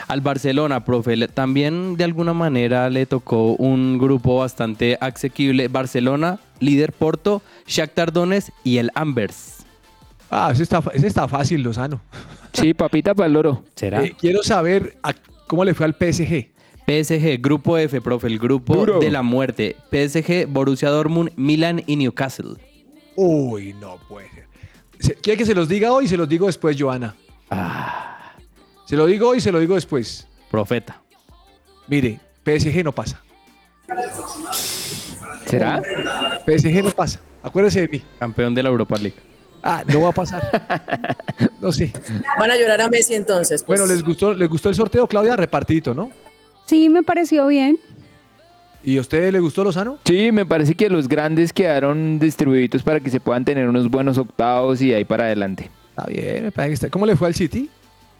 [0.08, 5.68] Al Barcelona, profe, también de alguna manera le tocó un grupo bastante asequible.
[5.68, 9.64] Barcelona, líder Porto, Shakhtar Donetsk y el Ambers.
[10.30, 12.00] Ah, ese está, ese está fácil, Lozano.
[12.54, 13.64] Sí, papita para el loro.
[13.76, 14.04] ¿Será?
[14.04, 15.14] Eh, quiero saber a-
[15.46, 16.50] cómo le fue al PSG.
[16.86, 18.98] PSG, grupo F, profe, el grupo Duro.
[18.98, 19.74] de la muerte.
[19.90, 22.56] PSG, Borussia Dortmund, Milan y Newcastle.
[23.16, 24.44] Uy, no puede ser.
[24.98, 26.08] Se- ¿Quiere que se los diga hoy?
[26.08, 27.14] Se los digo después, Joana.
[28.92, 30.28] Se lo digo hoy, se lo digo después.
[30.50, 31.00] Profeta.
[31.88, 33.22] Mire, PSG no pasa.
[35.46, 35.80] ¿Será?
[36.44, 37.18] PSG no pasa.
[37.42, 38.02] Acuérdese de mí.
[38.18, 39.16] Campeón de la Europa League.
[39.62, 41.16] Ah, no va a pasar.
[41.62, 41.90] No sé.
[42.38, 43.62] Van a llorar a Messi entonces.
[43.62, 43.80] pues.
[43.80, 45.36] Bueno, ¿les gustó, ¿les gustó el sorteo, Claudia?
[45.36, 46.10] Repartidito, ¿no?
[46.66, 47.78] Sí, me pareció bien.
[48.84, 50.00] ¿Y a usted le gustó Lozano?
[50.04, 54.18] Sí, me parece que los grandes quedaron distribuidos para que se puedan tener unos buenos
[54.18, 55.70] octavos y ahí para adelante.
[55.88, 56.90] Está bien, me parece que está.
[56.90, 57.70] ¿Cómo le fue al City?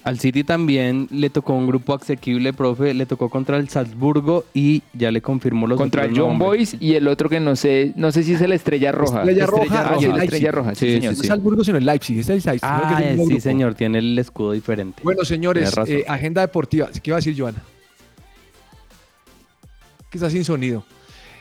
[0.04, 2.92] Al City también le tocó un grupo asequible, profe.
[2.92, 6.38] Le tocó contra el Salzburgo y ya le confirmó los Contra el otros John.
[6.40, 9.20] Boys y el otro que no sé, no sé si es el Estrella Roja.
[9.20, 10.24] Estrella Roja, Ah, sí, la.
[10.24, 11.14] Estrella Roja, sí, Sí, señor.
[11.14, 12.18] No es Salzburgo, sino el Leipzig.
[12.18, 12.60] Es el Leipzig.
[12.60, 13.42] que Ah, es el mismo sí, grupo.
[13.42, 15.00] señor, tiene el escudo diferente.
[15.04, 16.88] Bueno, señores, eh, agenda deportiva.
[16.92, 17.62] ¿Qué iba a decir Joana?
[20.10, 20.84] Que está sin sonido.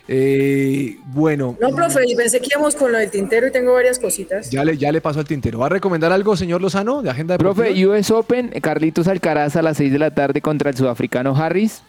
[0.08, 4.00] Eh, bueno, No, profe, y pensé que íbamos con lo del tintero y tengo varias
[4.00, 4.50] cositas.
[4.50, 5.60] ya le, ya le paso al tintero.
[5.60, 7.66] ¿Va a recomendar algo, señor Lozano, de agenda deportiva?
[7.68, 11.84] Profe, US Open, Carlitos Alcaraz a las 6 de la tarde contra el sudafricano Harris.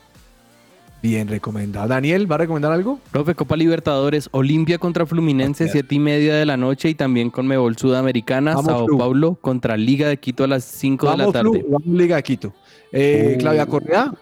[1.02, 1.88] Bien recomendado.
[1.88, 3.00] Daniel, ¿va a recomendar algo?
[3.10, 7.44] Profe, Copa Libertadores, Olimpia contra Fluminense, siete y media de la noche y también con
[7.44, 8.98] Mebol Sudamericana, Vamos, Sao Flu.
[8.98, 11.50] Paulo contra Liga de Quito a las 5 de la tarde.
[11.60, 12.52] Flu, vamos Liga de Quito.
[12.92, 13.38] Eh, Oh.
[13.40, 14.12] Claudia Correa.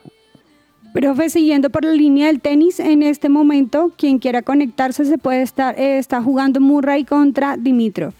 [0.92, 5.42] Profe, siguiendo por la línea del tenis, en este momento, quien quiera conectarse se puede
[5.42, 8.12] estar, eh, está jugando Murray contra Dimitrov.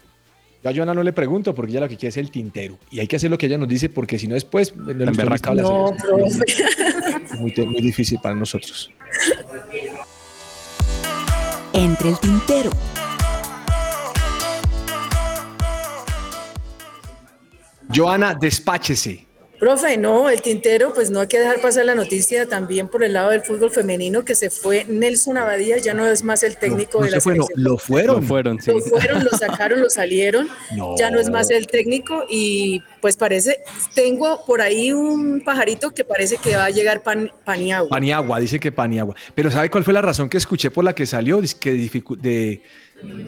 [0.63, 2.79] Yo a Joana no le pregunto porque ella lo que quiere es el tintero.
[2.91, 5.57] Y hay que hacer lo que ella nos dice porque si no después no hablar.
[5.57, 6.45] No, profe.
[7.25, 8.91] Es muy, muy difícil para nosotros.
[11.73, 12.71] Entre el tintero.
[17.93, 19.30] Joana, despáchese.
[19.61, 23.13] Profe, no, el tintero, pues no hay que dejar pasar la noticia también por el
[23.13, 26.99] lado del fútbol femenino que se fue Nelson Abadía, ya no es más el técnico
[26.99, 27.65] No de se la fue, no, selección.
[27.65, 28.17] lo fueron.
[28.17, 28.71] Lo fueron, sí.
[28.71, 30.97] Lo fueron, lo sacaron, lo salieron, No.
[30.99, 33.59] ya no es más el técnico y pues parece,
[33.95, 37.91] tengo por ahí un pajarito que parece que va a llegar pan, Paniagua.
[37.91, 39.15] Paniagua, dice que Paniagua.
[39.35, 41.39] Pero ¿sabe cuál fue la razón que escuché por la que salió?
[41.41, 42.63] Dice que de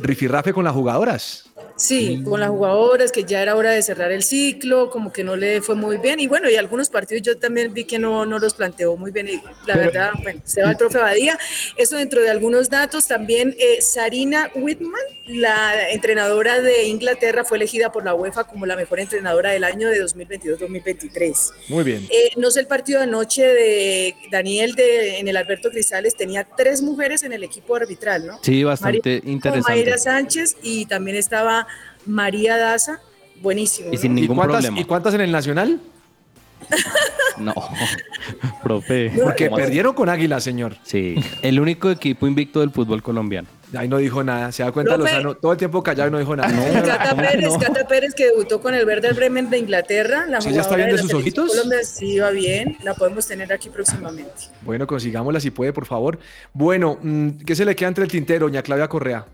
[0.03, 1.45] rifirrafe con las jugadoras.
[1.77, 5.37] Sí, con las jugadoras, que ya era hora de cerrar el ciclo, como que no
[5.37, 6.21] le fue muy bien.
[6.21, 9.29] Y bueno, y algunos partidos yo también vi que no, no los planteó muy bien.
[9.29, 11.39] Y la verdad, bueno, se va el profe Badía.
[11.77, 13.07] Eso dentro de algunos datos.
[13.09, 18.77] También eh, Sarina Whitman, la entrenadora de Inglaterra, fue elegida por la UEFA como la
[18.77, 21.53] mejor entrenadora del año de 2022-2023.
[21.69, 22.07] Muy bien.
[22.11, 26.47] Eh, no sé, el partido de anoche de Daniel de, en el Alberto Cristales tenía
[26.57, 28.39] tres mujeres en el equipo arbitral, ¿no?
[28.43, 29.71] Sí, bastante María- interesante.
[29.73, 31.67] Mayra Sánchez y también estaba
[32.07, 33.01] María Daza
[33.41, 33.93] buenísimo.
[33.93, 34.21] Y sin ¿no?
[34.21, 34.81] ningún cuántas, problema.
[34.81, 35.81] ¿Y cuántas en el Nacional?
[37.39, 37.55] No,
[38.63, 39.11] profe.
[39.23, 40.77] Porque perdieron con Águila, señor.
[40.83, 43.49] Sí, el único equipo invicto del fútbol colombiano.
[43.75, 44.53] Ahí no dijo nada.
[44.53, 45.11] Se da cuenta Profe.
[45.13, 45.35] Lozano.
[45.35, 46.51] Todo el tiempo callado y no dijo nada.
[46.83, 47.59] Cata ¿cómo que Pérez, no?
[47.59, 50.27] Cata Pérez que debutó con el Werder Bremen de Inglaterra.
[50.29, 51.49] La ¿Sí ya está bien de sus ojitos?
[51.49, 54.51] Colombia sí va bien, la podemos tener aquí próximamente.
[54.61, 56.19] Bueno, consigámosla si puede, por favor.
[56.53, 59.25] Bueno, mm, ¿qué se le queda entre el tintero, doña Claudia Correa?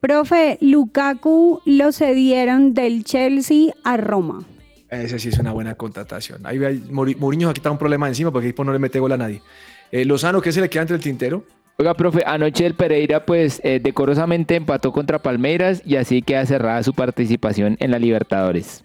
[0.00, 4.44] Profe, Lukaku lo cedieron del Chelsea a Roma.
[4.88, 6.46] Esa sí es una buena contratación.
[6.46, 6.58] Ahí
[6.90, 9.42] Mourinho aquí está un problema encima porque equipo no le mete gol a nadie.
[9.90, 11.44] Eh, Lozano, ¿qué se le queda entre el tintero?
[11.78, 16.82] Oiga, profe, anoche el Pereira pues eh, decorosamente empató contra Palmeiras y así queda cerrada
[16.82, 18.84] su participación en la Libertadores.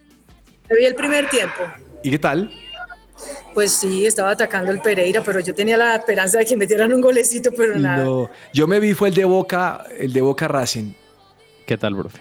[0.68, 1.62] Me vi el primer tiempo.
[2.02, 2.50] ¿Y qué tal?
[3.54, 7.00] Pues sí, estaba atacando el Pereira, pero yo tenía la esperanza de que metieran un
[7.00, 8.04] golecito, pero nada.
[8.04, 8.28] No.
[8.52, 10.92] Yo me vi fue el de Boca, el de Boca Racing.
[11.66, 12.20] ¿Qué tal, profe?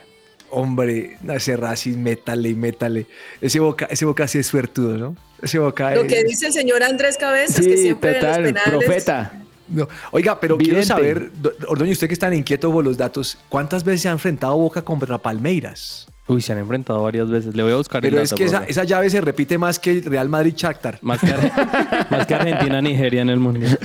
[0.50, 3.08] Hombre, ese Racing, métale y métale.
[3.42, 5.16] Ese Boca, ese Boca sí es suertudo, ¿no?
[5.42, 8.24] Ese Boca Lo es- que dice el señor Andrés Cabezas, que Sí, siempre en los
[8.26, 8.70] total, penales...
[8.70, 9.34] profeta.
[9.68, 9.88] No.
[10.12, 13.84] Oiga, pero quiero saber, Do- Ordoño, usted que es tan inquieto por los datos, ¿cuántas
[13.84, 16.08] veces se ha enfrentado Boca contra Palmeiras?
[16.26, 17.54] Uy, se han enfrentado varias veces.
[17.54, 19.78] Le voy a buscar Pero el es dato, que esa, esa llave se repite más
[19.78, 21.00] que Real Madrid-Shakhtar.
[21.02, 23.78] Más que, Ar- más que Argentina, Nigeria en el mundial.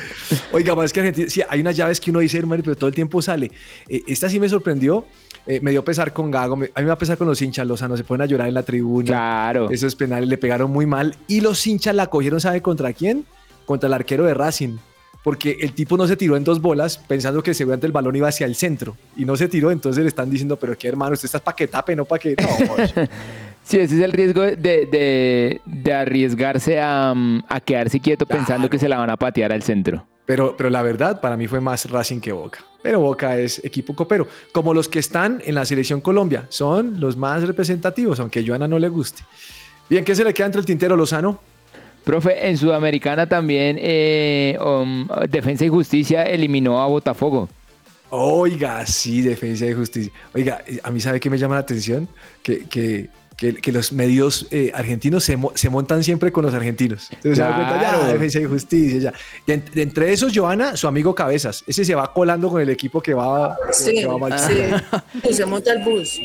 [0.52, 2.94] Oiga, más que Argentina, sí, hay unas llaves que uno dice, hermano, pero todo el
[2.94, 3.50] tiempo sale.
[3.88, 5.04] Eh, esta sí me sorprendió,
[5.48, 7.42] eh, me dio pesar con Gago, me- a mí me va a pesar con los
[7.42, 9.06] hinchas, Lozano, se ponen a llorar en la tribuna.
[9.06, 9.68] Claro.
[9.70, 13.24] Esos penales le pegaron muy mal y los hinchas la cogieron, ¿sabe contra quién?
[13.66, 14.76] Contra el arquero de Racing.
[15.28, 18.28] Porque el tipo no se tiró en dos bolas pensando que seguramente el balón iba
[18.28, 21.26] hacia el centro y no se tiró, entonces le están diciendo, pero qué hermano, usted
[21.26, 22.34] está para que tape, no para que...
[22.40, 23.10] No, joder".
[23.62, 27.12] Sí, ese es el riesgo de, de- de arriesgarse a,
[27.46, 30.06] a quedarse quieto pensando que se la van a patear al centro.
[30.24, 32.60] Pero, pero la verdad, para mí fue más Racing que Boca.
[32.82, 34.26] Pero Boca es equipo copero.
[34.52, 38.66] Como los que están en la selección Colombia, son los más representativos, aunque a Joana
[38.66, 39.22] no le guste.
[39.90, 41.38] Bien, ¿qué se le queda entre el tintero Lozano?
[42.04, 47.48] Profe, en Sudamericana también eh, um, Defensa y Justicia eliminó a Botafogo.
[48.10, 50.10] Oiga, sí, defensa de justicia.
[50.34, 52.08] Oiga, eh, a mí sabe que me llama la atención
[52.42, 56.54] que, que, que, que los medios eh, argentinos se, mo- se montan siempre con los
[56.54, 57.08] argentinos.
[57.12, 59.12] Entonces se da cuenta, ya no, defensa y justicia, ya.
[59.46, 61.62] Y en- entre esos, Joana, su amigo Cabezas.
[61.66, 64.38] Ese se va colando con el equipo que va, Sí, que va mal.
[64.38, 64.54] sí.
[65.28, 66.18] Y se monta el bus.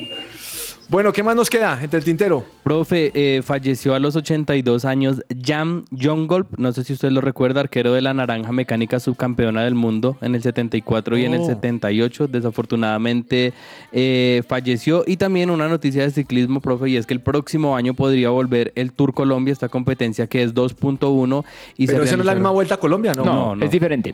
[0.94, 2.46] Bueno, ¿qué más nos queda entre el tintero?
[2.62, 7.62] Profe, eh, falleció a los 82 años Jam Jongolp, no sé si usted lo recuerda,
[7.62, 11.48] arquero de la Naranja Mecánica subcampeona del mundo en el 74 y en el Oh.
[11.48, 12.28] 78.
[12.28, 13.54] Desafortunadamente
[13.92, 15.04] eh, falleció.
[15.08, 18.72] Y también una noticia de ciclismo, profe, y es que el próximo año podría volver
[18.76, 21.44] el Tour Colombia, esta competencia que es 2.1.
[21.76, 23.26] y se Pero esa no es la misma vuelta a Colombia, ¿no?
[23.26, 23.66] No, no.
[23.66, 24.14] es diferente.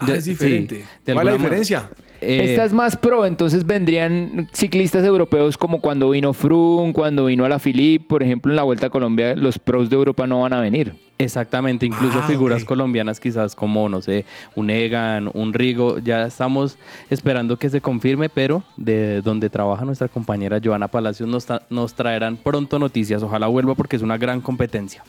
[0.00, 0.76] Ah, De- es diferente.
[0.76, 1.90] sí, de ¿Cuál es la diferencia?
[2.22, 7.46] Eh, Esta es más pro, entonces vendrían ciclistas europeos como cuando vino Froome, cuando vino
[7.46, 10.42] a la Philippe, por ejemplo, en la Vuelta a Colombia, los pros de Europa no
[10.42, 10.94] van a venir.
[11.16, 14.24] Exactamente, incluso Ah, figuras colombianas quizás como, no sé,
[14.54, 16.76] un Egan, un Rigo, ya estamos
[17.10, 21.94] esperando que se confirme, pero de donde trabaja nuestra compañera Joana Palacios nos, tra- nos
[21.94, 25.02] traerán pronto noticias, ojalá vuelva porque es una gran competencia.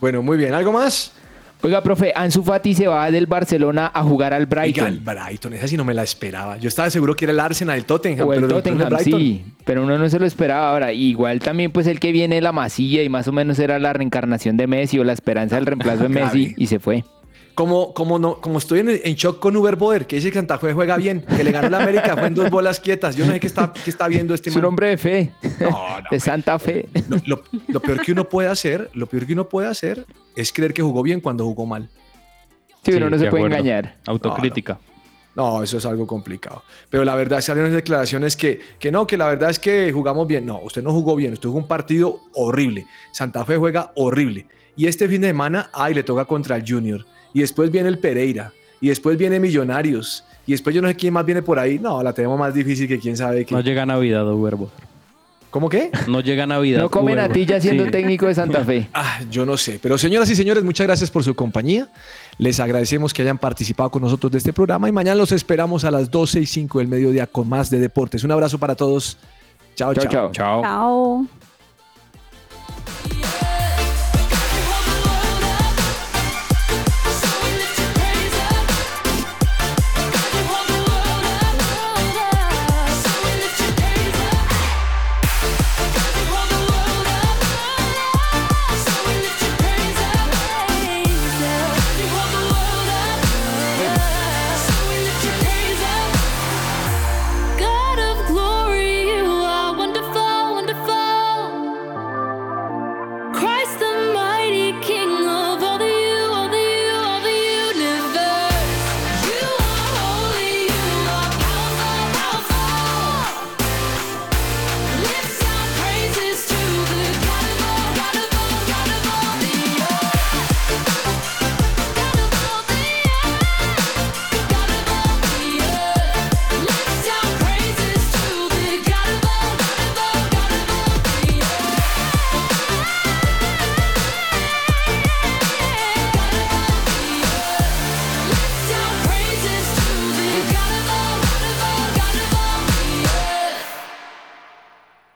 [0.00, 0.52] Bueno, muy bien.
[0.54, 1.12] ¿Algo más?
[1.62, 5.00] Oiga, profe, Ansu Fati se va del Barcelona a jugar al Oiga, el Brighton.
[5.04, 6.58] Brighton, esa sí no me la esperaba.
[6.58, 9.20] Yo estaba seguro que era el Arsenal, el Tottenham, O el pero Tottenham, Brighton.
[9.20, 10.92] sí, pero uno no se lo esperaba ahora.
[10.92, 14.56] Igual también pues el que viene la masilla y más o menos era la reencarnación
[14.56, 16.08] de Messi o la esperanza del reemplazo de.
[16.10, 17.04] Messi y se fue.
[17.56, 20.58] Como, como, no, como estoy en, en shock con Uber Boder, que dice que Santa
[20.58, 23.16] Fe juega bien, que le ganó la América, fue en dos bolas quietas.
[23.16, 25.70] Yo no sé qué está, qué está viendo este Es un hombre de fe, No,
[25.70, 26.86] no, de santa fe.
[27.08, 30.04] Lo, lo- lo peor que uno puede hacer, lo peor que uno puede hacer
[30.36, 31.88] es creer que jugó bien cuando jugó mal.
[32.84, 33.56] Sí, uno no se puede acuerdo.
[33.56, 33.96] engañar.
[34.06, 34.78] Autocrítica.
[35.34, 36.62] No, eso es algo complicado.
[36.90, 40.44] Pero la verdad, salieron declaraciones que, que no, que la verdad es que jugamos bien.
[40.46, 42.86] No, usted no jugó bien, usted jugó un partido horrible.
[43.12, 44.46] Santa Fe juega horrible.
[44.76, 47.06] Y este fin de semana, ay, le toca contra el Junior.
[47.36, 48.50] Y después viene el Pereira.
[48.80, 50.24] Y después viene Millonarios.
[50.46, 51.78] Y después yo no sé quién más viene por ahí.
[51.78, 53.54] No, la tenemos más difícil que quién sabe qué.
[53.54, 54.70] No llega Navidad, Uberbo.
[55.50, 55.90] ¿Cómo qué?
[56.08, 56.80] No llega Navidad.
[56.80, 57.28] No come Uberbo.
[57.28, 57.90] natilla siendo Sí.
[57.90, 58.88] técnico de Santa Fe.
[58.94, 59.78] Ah, yo no sé.
[59.82, 61.88] Pero señoras y señores, muchas gracias por su compañía.
[62.38, 65.90] Les agradecemos que hayan participado con nosotros de este programa y mañana los esperamos a
[65.90, 68.24] las 12 y 5 del mediodía con más de deportes.
[68.24, 69.18] Un abrazo para todos.
[69.74, 70.12] Chao, Chao, chao.
[70.12, 70.32] chao.
[70.32, 70.62] Chao.
[70.62, 71.45] Chao.